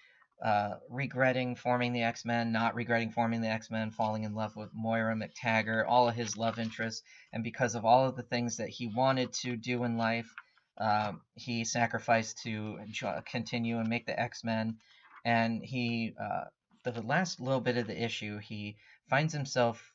uh, 0.42 0.74
regretting 0.88 1.56
forming 1.56 1.92
the 1.92 2.02
X 2.02 2.24
Men, 2.24 2.52
not 2.52 2.74
regretting 2.74 3.10
forming 3.10 3.40
the 3.40 3.48
X 3.48 3.70
Men, 3.70 3.90
falling 3.90 4.24
in 4.24 4.34
love 4.34 4.54
with 4.56 4.70
Moira 4.74 5.14
MacTaggert, 5.14 5.86
all 5.88 6.08
of 6.08 6.14
his 6.14 6.36
love 6.36 6.58
interests, 6.58 7.02
and 7.32 7.42
because 7.42 7.74
of 7.74 7.84
all 7.84 8.06
of 8.06 8.16
the 8.16 8.22
things 8.22 8.56
that 8.56 8.68
he 8.68 8.86
wanted 8.86 9.32
to 9.32 9.56
do 9.56 9.84
in 9.84 9.96
life, 9.96 10.32
uh, 10.78 11.12
he 11.34 11.64
sacrificed 11.64 12.42
to 12.44 12.78
continue 13.26 13.78
and 13.78 13.88
make 13.88 14.06
the 14.06 14.18
X 14.18 14.44
Men. 14.44 14.76
And 15.24 15.62
he, 15.62 16.14
uh, 16.20 16.44
the 16.84 17.02
last 17.02 17.40
little 17.40 17.60
bit 17.60 17.76
of 17.76 17.86
the 17.86 18.02
issue, 18.02 18.38
he 18.38 18.76
finds 19.10 19.32
himself 19.32 19.92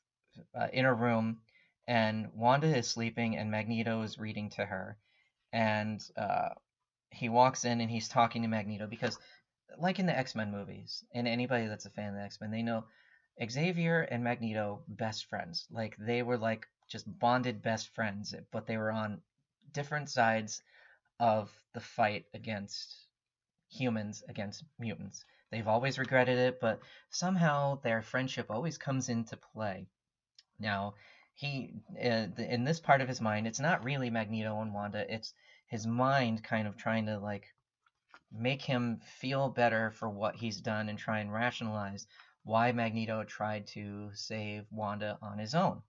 uh, 0.60 0.68
in 0.74 0.86
a 0.86 0.94
room, 0.94 1.40
and 1.88 2.28
Wanda 2.36 2.76
is 2.76 2.88
sleeping, 2.90 3.38
and 3.38 3.50
Magneto 3.50 4.02
is 4.02 4.20
reading 4.20 4.50
to 4.52 4.66
her, 4.66 4.98
and 5.54 6.04
uh, 6.18 6.50
he 7.12 7.30
walks 7.30 7.64
in 7.64 7.80
and 7.80 7.90
he's 7.90 8.08
talking 8.10 8.42
to 8.42 8.48
Magneto 8.48 8.88
because, 8.88 9.18
like 9.78 10.00
in 10.00 10.06
the 10.06 10.18
X 10.18 10.36
Men 10.36 10.52
movies, 10.52 11.04
and 11.14 11.28
anybody 11.28 11.68
that's 11.68 11.86
a 11.86 11.90
fan 11.90 12.10
of 12.10 12.16
the 12.16 12.22
X 12.22 12.40
Men, 12.42 12.52
they 12.52 12.62
know 12.62 12.86
Xavier 13.44 14.02
and 14.02 14.24
Magneto 14.24 14.84
best 14.88 15.26
friends. 15.26 15.68
Like 15.72 15.96
they 15.98 16.22
were 16.24 16.38
like 16.38 16.68
just 16.88 17.06
bonded 17.20 17.62
best 17.62 17.94
friends, 17.96 18.36
but 18.52 18.68
they 18.68 18.78
were 18.78 18.92
on 18.92 19.22
different 19.72 20.10
sides 20.10 20.62
of 21.20 21.52
the 21.74 21.80
fight 21.80 22.26
against 22.34 23.08
humans 23.70 24.24
against 24.30 24.64
mutants. 24.80 25.26
They've 25.52 25.68
always 25.68 26.00
regretted 26.00 26.38
it, 26.38 26.60
but 26.60 26.80
somehow 27.10 27.80
their 27.82 28.02
friendship 28.02 28.48
always 28.50 28.78
comes 28.78 29.10
into 29.10 29.38
play. 29.38 29.88
Now, 30.60 30.96
he 31.36 31.74
uh, 32.04 32.28
in 32.38 32.64
this 32.64 32.80
part 32.80 33.02
of 33.02 33.08
his 33.08 33.22
mind, 33.22 33.48
it's 33.48 33.60
not 33.60 33.84
really 33.84 34.10
Magneto 34.10 34.62
and 34.62 34.74
Wanda. 34.74 35.12
It's 35.12 35.34
his 35.68 35.88
mind 35.88 36.44
kind 36.44 36.68
of 36.68 36.78
trying 36.78 37.08
to 37.08 37.18
like 37.18 37.53
make 38.34 38.62
him 38.62 39.00
feel 39.20 39.50
better 39.50 39.92
for 39.92 40.10
what 40.10 40.36
he's 40.36 40.62
done 40.62 40.90
and 40.90 40.98
try 40.98 41.20
and 41.20 41.32
rationalize 41.32 42.08
why 42.44 42.72
Magneto 42.72 43.24
tried 43.24 43.68
to 43.68 44.12
save 44.14 44.66
Wanda 44.72 45.18
on 45.22 45.38
his 45.38 45.56
own. 45.56 45.82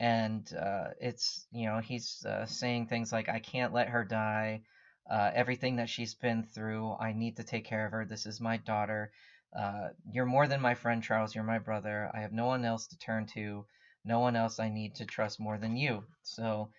And 0.00 0.50
uh, 0.54 0.90
it's 1.00 1.46
you 1.52 1.66
know 1.66 1.78
he's 1.78 2.24
uh, 2.24 2.46
saying 2.46 2.86
things 2.86 3.12
like 3.12 3.28
I 3.28 3.38
can't 3.38 3.72
let 3.72 3.88
her 3.88 4.04
die. 4.04 4.62
Uh, 5.08 5.30
everything 5.34 5.76
that 5.76 5.90
she's 5.90 6.14
been 6.14 6.42
through, 6.42 6.96
I 6.98 7.12
need 7.12 7.36
to 7.36 7.44
take 7.44 7.66
care 7.66 7.84
of 7.84 7.92
her. 7.92 8.04
This 8.04 8.26
is 8.26 8.40
my 8.40 8.56
daughter. 8.56 9.12
Uh, 9.56 9.88
you're 10.10 10.26
more 10.26 10.48
than 10.48 10.60
my 10.60 10.74
friend 10.74 11.02
Charles. 11.02 11.34
You're 11.34 11.44
my 11.44 11.58
brother. 11.58 12.10
I 12.14 12.20
have 12.20 12.32
no 12.32 12.46
one 12.46 12.64
else 12.64 12.86
to 12.88 12.98
turn 12.98 13.26
to 13.34 13.66
no 14.04 14.20
one 14.20 14.36
else 14.36 14.58
I 14.60 14.68
need 14.68 14.96
to 14.96 15.06
trust 15.06 15.40
more 15.40 15.58
than 15.58 15.76
you. 15.76 16.04
So 16.22 16.70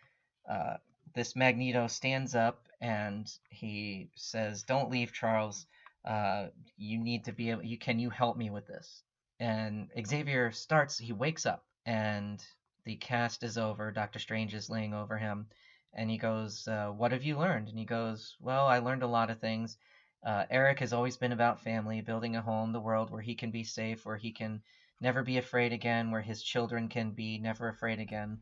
uh, 0.50 0.76
this 1.14 1.36
Magneto 1.36 1.88
stands 1.88 2.36
up 2.36 2.68
and 2.82 3.32
he 3.50 4.10
says, 4.16 4.64
"Don't 4.64 4.90
leave, 4.90 5.12
Charles. 5.14 5.66
Uh, 6.04 6.48
you 6.78 6.98
need 6.98 7.24
to 7.26 7.32
be 7.32 7.50
able. 7.52 7.64
You 7.64 7.78
can 7.78 8.00
you 8.00 8.10
help 8.10 8.38
me 8.38 8.50
with 8.50 8.66
this?" 8.68 9.04
And 9.40 9.90
Xavier 10.06 10.52
starts. 10.52 10.98
He 10.98 11.14
wakes 11.14 11.46
up 11.46 11.64
and 11.86 12.44
the 12.86 12.96
cast 12.96 13.44
is 13.44 13.58
over. 13.58 13.92
Doctor 13.92 14.20
Strange 14.20 14.54
is 14.54 14.70
laying 14.70 14.94
over 14.94 15.18
him, 15.18 15.48
and 15.94 16.10
he 16.10 16.18
goes, 16.18 16.68
uh, 16.68 16.90
"What 16.90 17.12
have 17.12 17.24
you 17.24 17.38
learned?" 17.38 17.70
And 17.70 17.78
he 17.78 17.86
goes, 17.86 18.36
"Well, 18.40 18.68
I 18.68 18.80
learned 18.80 19.04
a 19.04 19.08
lot 19.08 19.30
of 19.30 19.40
things." 19.40 19.78
Uh, 20.24 20.46
Erik 20.50 20.80
has 20.80 20.94
always 20.94 21.18
been 21.18 21.32
about 21.32 21.60
family, 21.60 22.02
building 22.02 22.36
a 22.36 22.42
home, 22.42 22.72
the 22.72 22.80
world 22.80 23.10
where 23.12 23.22
he 23.22 23.36
can 23.36 23.52
be 23.52 23.64
safe, 23.64 24.06
where 24.06 24.18
he 24.18 24.32
can 24.32 24.60
never 25.00 25.24
be 25.24 25.38
afraid 25.38 25.72
again, 25.72 26.12
where 26.12 26.22
his 26.22 26.42
children 26.42 26.88
can 26.88 27.12
be 27.12 27.38
never 27.38 27.68
afraid 27.68 28.00
again. 28.00 28.40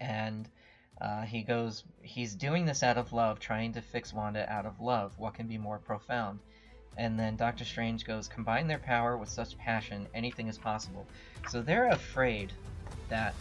And 0.00 0.48
uh, 1.00 1.22
he 1.22 1.42
goes, 1.42 1.84
he's 2.02 2.34
doing 2.34 2.64
this 2.64 2.82
out 2.82 2.98
of 2.98 3.12
love, 3.12 3.38
trying 3.38 3.72
to 3.74 3.82
fix 3.82 4.12
Wanda 4.12 4.50
out 4.52 4.66
of 4.66 4.80
love. 4.80 5.12
What 5.16 5.34
can 5.34 5.46
be 5.46 5.58
more 5.58 5.78
profound? 5.78 6.40
And 6.96 7.18
then 7.18 7.36
Doctor 7.36 7.64
Strange 7.64 8.04
goes, 8.04 8.26
combine 8.26 8.66
their 8.66 8.78
power 8.78 9.16
with 9.16 9.28
such 9.28 9.56
passion, 9.58 10.06
anything 10.14 10.48
is 10.48 10.58
possible. 10.58 11.06
So 11.48 11.62
they're 11.62 11.88
afraid 11.88 12.52
that 13.08 13.34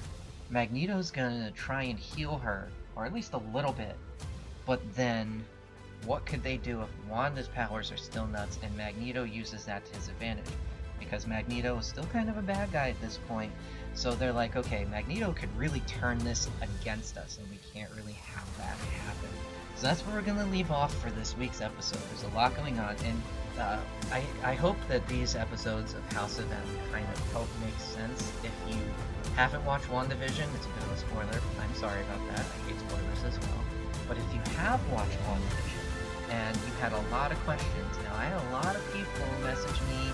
Magneto's 0.50 1.10
gonna 1.10 1.52
try 1.52 1.84
and 1.84 1.98
heal 1.98 2.38
her, 2.38 2.70
or 2.96 3.06
at 3.06 3.14
least 3.14 3.34
a 3.34 3.42
little 3.54 3.74
bit. 3.74 3.96
But 4.66 4.82
then, 4.94 5.44
what 6.06 6.26
could 6.26 6.44
they 6.44 6.58
do 6.58 6.82
if 6.82 6.90
Wanda's 7.10 7.48
powers 7.48 7.92
are 7.92 7.98
still 7.98 8.28
nuts 8.28 8.60
and 8.62 8.76
Magneto 8.78 9.24
uses 9.24 9.66
that 9.66 9.86
to 9.86 9.96
his 9.96 10.10
advantage? 10.10 10.46
because 11.00 11.28
Magneto 11.28 11.78
is 11.78 11.86
still 11.86 12.06
kind 12.06 12.30
of 12.30 12.38
a 12.38 12.42
bad 12.42 12.72
guy 12.72 12.90
at 12.90 13.02
this 13.02 13.20
point. 13.28 13.52
So 13.98 14.14
they're 14.14 14.32
like, 14.32 14.56
okay, 14.56 14.86
Magneto 14.92 15.34
could 15.34 15.50
really 15.58 15.80
turn 15.88 16.20
this 16.20 16.48
against 16.62 17.18
us, 17.18 17.40
and 17.42 17.50
we 17.50 17.58
can't 17.74 17.90
really 17.98 18.14
have 18.14 18.46
that 18.60 18.78
happen. 19.02 19.30
So 19.76 19.88
that's 19.88 20.06
where 20.06 20.16
we're 20.16 20.22
going 20.22 20.38
to 20.38 20.46
leave 20.46 20.70
off 20.70 20.94
for 21.02 21.10
this 21.10 21.36
week's 21.36 21.62
episode. 21.62 22.00
There's 22.12 22.32
a 22.32 22.36
lot 22.36 22.56
going 22.56 22.78
on, 22.78 22.96
and 23.04 23.20
uh, 23.60 23.80
I, 24.12 24.24
I 24.44 24.54
hope 24.54 24.78
that 24.88 25.08
these 25.08 25.36
episodes 25.36 25.96
of 25.96 26.14
House 26.14 26.38
of 26.38 26.46
M 26.52 26.62
kind 26.92 27.08
of 27.12 27.32
help 27.32 27.48
make 27.66 27.74
sense. 27.80 28.32
If 28.44 28.54
you 28.70 28.78
haven't 29.36 29.66
watched 29.66 29.88
WandaVision, 29.88 30.46
it's 30.54 30.68
a 30.68 30.74
bit 30.78 30.84
of 30.84 30.92
a 30.92 30.98
spoiler. 30.98 31.42
I'm 31.60 31.74
sorry 31.74 32.02
about 32.04 32.22
that. 32.36 32.46
I 32.46 32.70
hate 32.70 32.80
spoilers 32.80 33.24
as 33.26 33.40
well. 33.50 33.64
But 34.08 34.18
if 34.18 34.32
you 34.32 34.40
have 34.58 34.80
watched 34.92 35.18
WandaVision, 35.26 36.30
and 36.30 36.56
you 36.56 36.74
had 36.80 36.94
a 36.94 37.02
lot 37.10 37.32
of 37.32 37.40
questions, 37.46 37.98
now 38.04 38.16
I 38.16 38.26
had 38.26 38.40
a 38.46 38.52
lot 38.52 38.76
of 38.76 38.94
people 38.94 39.26
message 39.42 39.82
me 39.90 40.14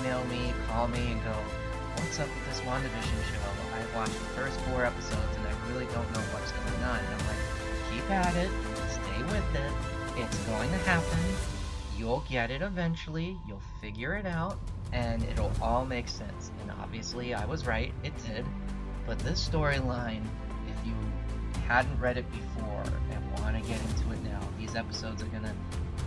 email 0.00 0.24
me, 0.24 0.52
call 0.68 0.88
me, 0.88 1.12
and 1.12 1.22
go, 1.24 1.36
what's 2.04 2.20
up 2.20 2.28
with 2.28 2.46
this 2.46 2.60
WandaVision 2.60 3.24
show? 3.32 3.40
I 3.72 3.96
watched 3.96 4.12
the 4.12 4.26
first 4.36 4.60
four 4.60 4.84
episodes 4.84 5.36
and 5.38 5.46
I 5.48 5.72
really 5.72 5.86
don't 5.86 6.12
know 6.12 6.20
what's 6.34 6.52
going 6.52 6.84
on. 6.84 6.98
And 6.98 7.08
I'm 7.08 7.26
like, 7.26 7.90
keep 7.90 8.10
at 8.10 8.36
it, 8.36 8.50
stay 8.90 9.22
with 9.22 9.54
it, 9.54 9.72
it's 10.18 10.36
going 10.44 10.68
to 10.68 10.76
happen, 10.78 11.18
you'll 11.96 12.22
get 12.28 12.50
it 12.50 12.60
eventually, 12.60 13.38
you'll 13.48 13.62
figure 13.80 14.12
it 14.16 14.26
out, 14.26 14.58
and 14.92 15.22
it'll 15.24 15.50
all 15.62 15.86
make 15.86 16.08
sense. 16.08 16.50
And 16.60 16.70
obviously, 16.72 17.32
I 17.32 17.46
was 17.46 17.66
right, 17.66 17.94
it 18.02 18.12
did. 18.26 18.44
But 19.06 19.18
this 19.20 19.48
storyline, 19.48 20.24
if 20.68 20.86
you 20.86 20.92
hadn't 21.66 21.98
read 21.98 22.18
it 22.18 22.30
before 22.30 22.84
and 23.12 23.40
want 23.40 23.56
to 23.56 23.66
get 23.66 23.80
into 23.80 24.12
it 24.12 24.22
now, 24.22 24.40
these 24.58 24.76
episodes 24.76 25.22
are 25.22 25.28
going 25.28 25.44
to 25.44 25.54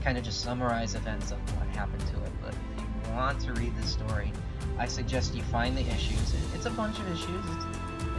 kind 0.04 0.16
of 0.16 0.24
just 0.24 0.42
summarize 0.42 0.94
events 0.94 1.32
of 1.32 1.40
what 1.58 1.68
happened 1.76 2.06
to 2.06 2.24
it. 2.24 2.32
But 2.40 2.54
if 2.54 2.84
you 2.84 3.14
want 3.16 3.42
to 3.42 3.54
read 3.54 3.76
this 3.78 3.94
story, 3.94 4.32
I 4.80 4.86
suggest 4.86 5.34
you 5.34 5.42
find 5.44 5.76
the 5.76 5.82
issues. 5.82 6.36
It's 6.54 6.66
a 6.66 6.70
bunch 6.70 7.00
of 7.00 7.08
issues. 7.12 7.46
It's, 7.46 7.66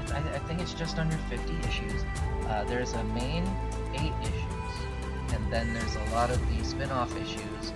it's, 0.02 0.12
I, 0.12 0.18
I, 0.18 0.38
think 0.40 0.60
it's 0.60 0.74
just 0.74 0.98
under 0.98 1.16
50 1.30 1.56
issues. 1.68 2.04
Uh, 2.48 2.64
there's 2.64 2.94
a 2.94 3.04
main 3.04 3.44
eight 3.94 4.12
issues, 4.22 5.32
and 5.32 5.52
then 5.52 5.72
there's 5.72 5.96
a 5.96 6.04
lot 6.14 6.30
of 6.30 6.40
the 6.48 6.64
spin-off 6.64 7.16
issues 7.16 7.72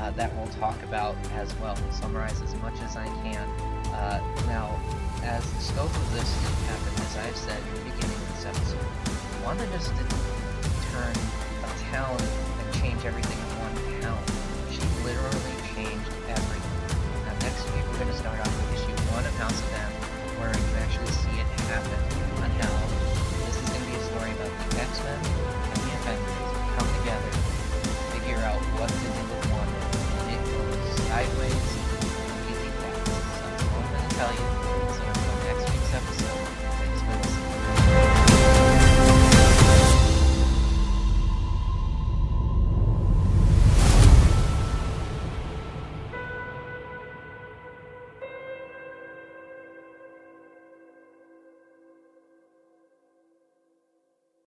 uh, 0.00 0.10
that 0.10 0.34
we'll 0.36 0.46
talk 0.58 0.80
about 0.82 1.16
as 1.34 1.54
well. 1.60 1.74
We'll 1.82 1.92
summarize 1.92 2.40
as 2.42 2.54
much 2.56 2.78
as 2.80 2.96
I 2.96 3.06
can. 3.22 3.48
Uh, 3.92 4.20
now, 4.46 4.78
as 5.22 5.50
the 5.54 5.60
scope 5.60 5.94
of 5.94 6.12
this 6.12 6.30
happened, 6.68 7.00
as 7.00 7.16
I've 7.16 7.36
said 7.36 7.58
in 7.58 7.74
the 7.74 7.90
beginning 7.90 8.16
of 8.16 8.28
this 8.34 8.46
episode, 8.46 8.86
Wanda 9.44 9.66
just 9.72 9.94
didn't 9.96 10.10
turn 10.92 11.14
a 11.64 11.90
town 11.90 12.16
and 12.20 12.74
change 12.74 13.04
everything 13.04 13.38
in 13.38 13.48
one 13.64 14.02
town. 14.02 14.22
She 14.70 14.82
literally 15.04 15.55
we're 17.96 18.04
going 18.04 18.12
to 18.12 18.20
start 18.20 18.38
off 18.38 18.52
with 18.60 18.76
issue 18.76 18.92
one 19.08 19.24
of 19.24 19.32
House 19.40 19.56
of 19.56 19.72
M, 19.72 19.92
where 20.36 20.52
you 20.52 20.72
actually 20.84 21.08
see 21.16 21.32
it 21.40 21.48
happen 21.64 21.96
on 22.44 22.50
how 22.60 22.76
this 23.40 23.56
is 23.56 23.68
going 23.72 23.80
to 23.80 23.88
be 23.88 23.96
a 23.96 24.04
story 24.12 24.32
about 24.36 24.52
the 24.52 24.84
X-Men 24.84 25.16
and 25.16 25.78
the 25.80 25.90
Avengers 26.04 26.52
come 26.76 26.88
together 27.00 27.32
figure 28.12 28.44
out 28.44 28.60
what 28.76 28.92
to 28.92 29.00
do 29.00 29.22
with 29.32 29.48
one. 29.48 29.70
And 30.12 30.28
it 30.28 30.42
goes 30.44 31.08
sideways 31.08 31.68
really 32.44 32.68
fast. 32.84 33.08
So 33.08 33.64
I'm 33.64 33.88
going 33.88 34.04
to 34.04 34.12
tell 34.12 34.32
you. 34.36 34.44
So 34.92 35.00
until 35.00 35.36
next 35.48 35.64
week's 35.72 35.94
episode. 35.96 36.35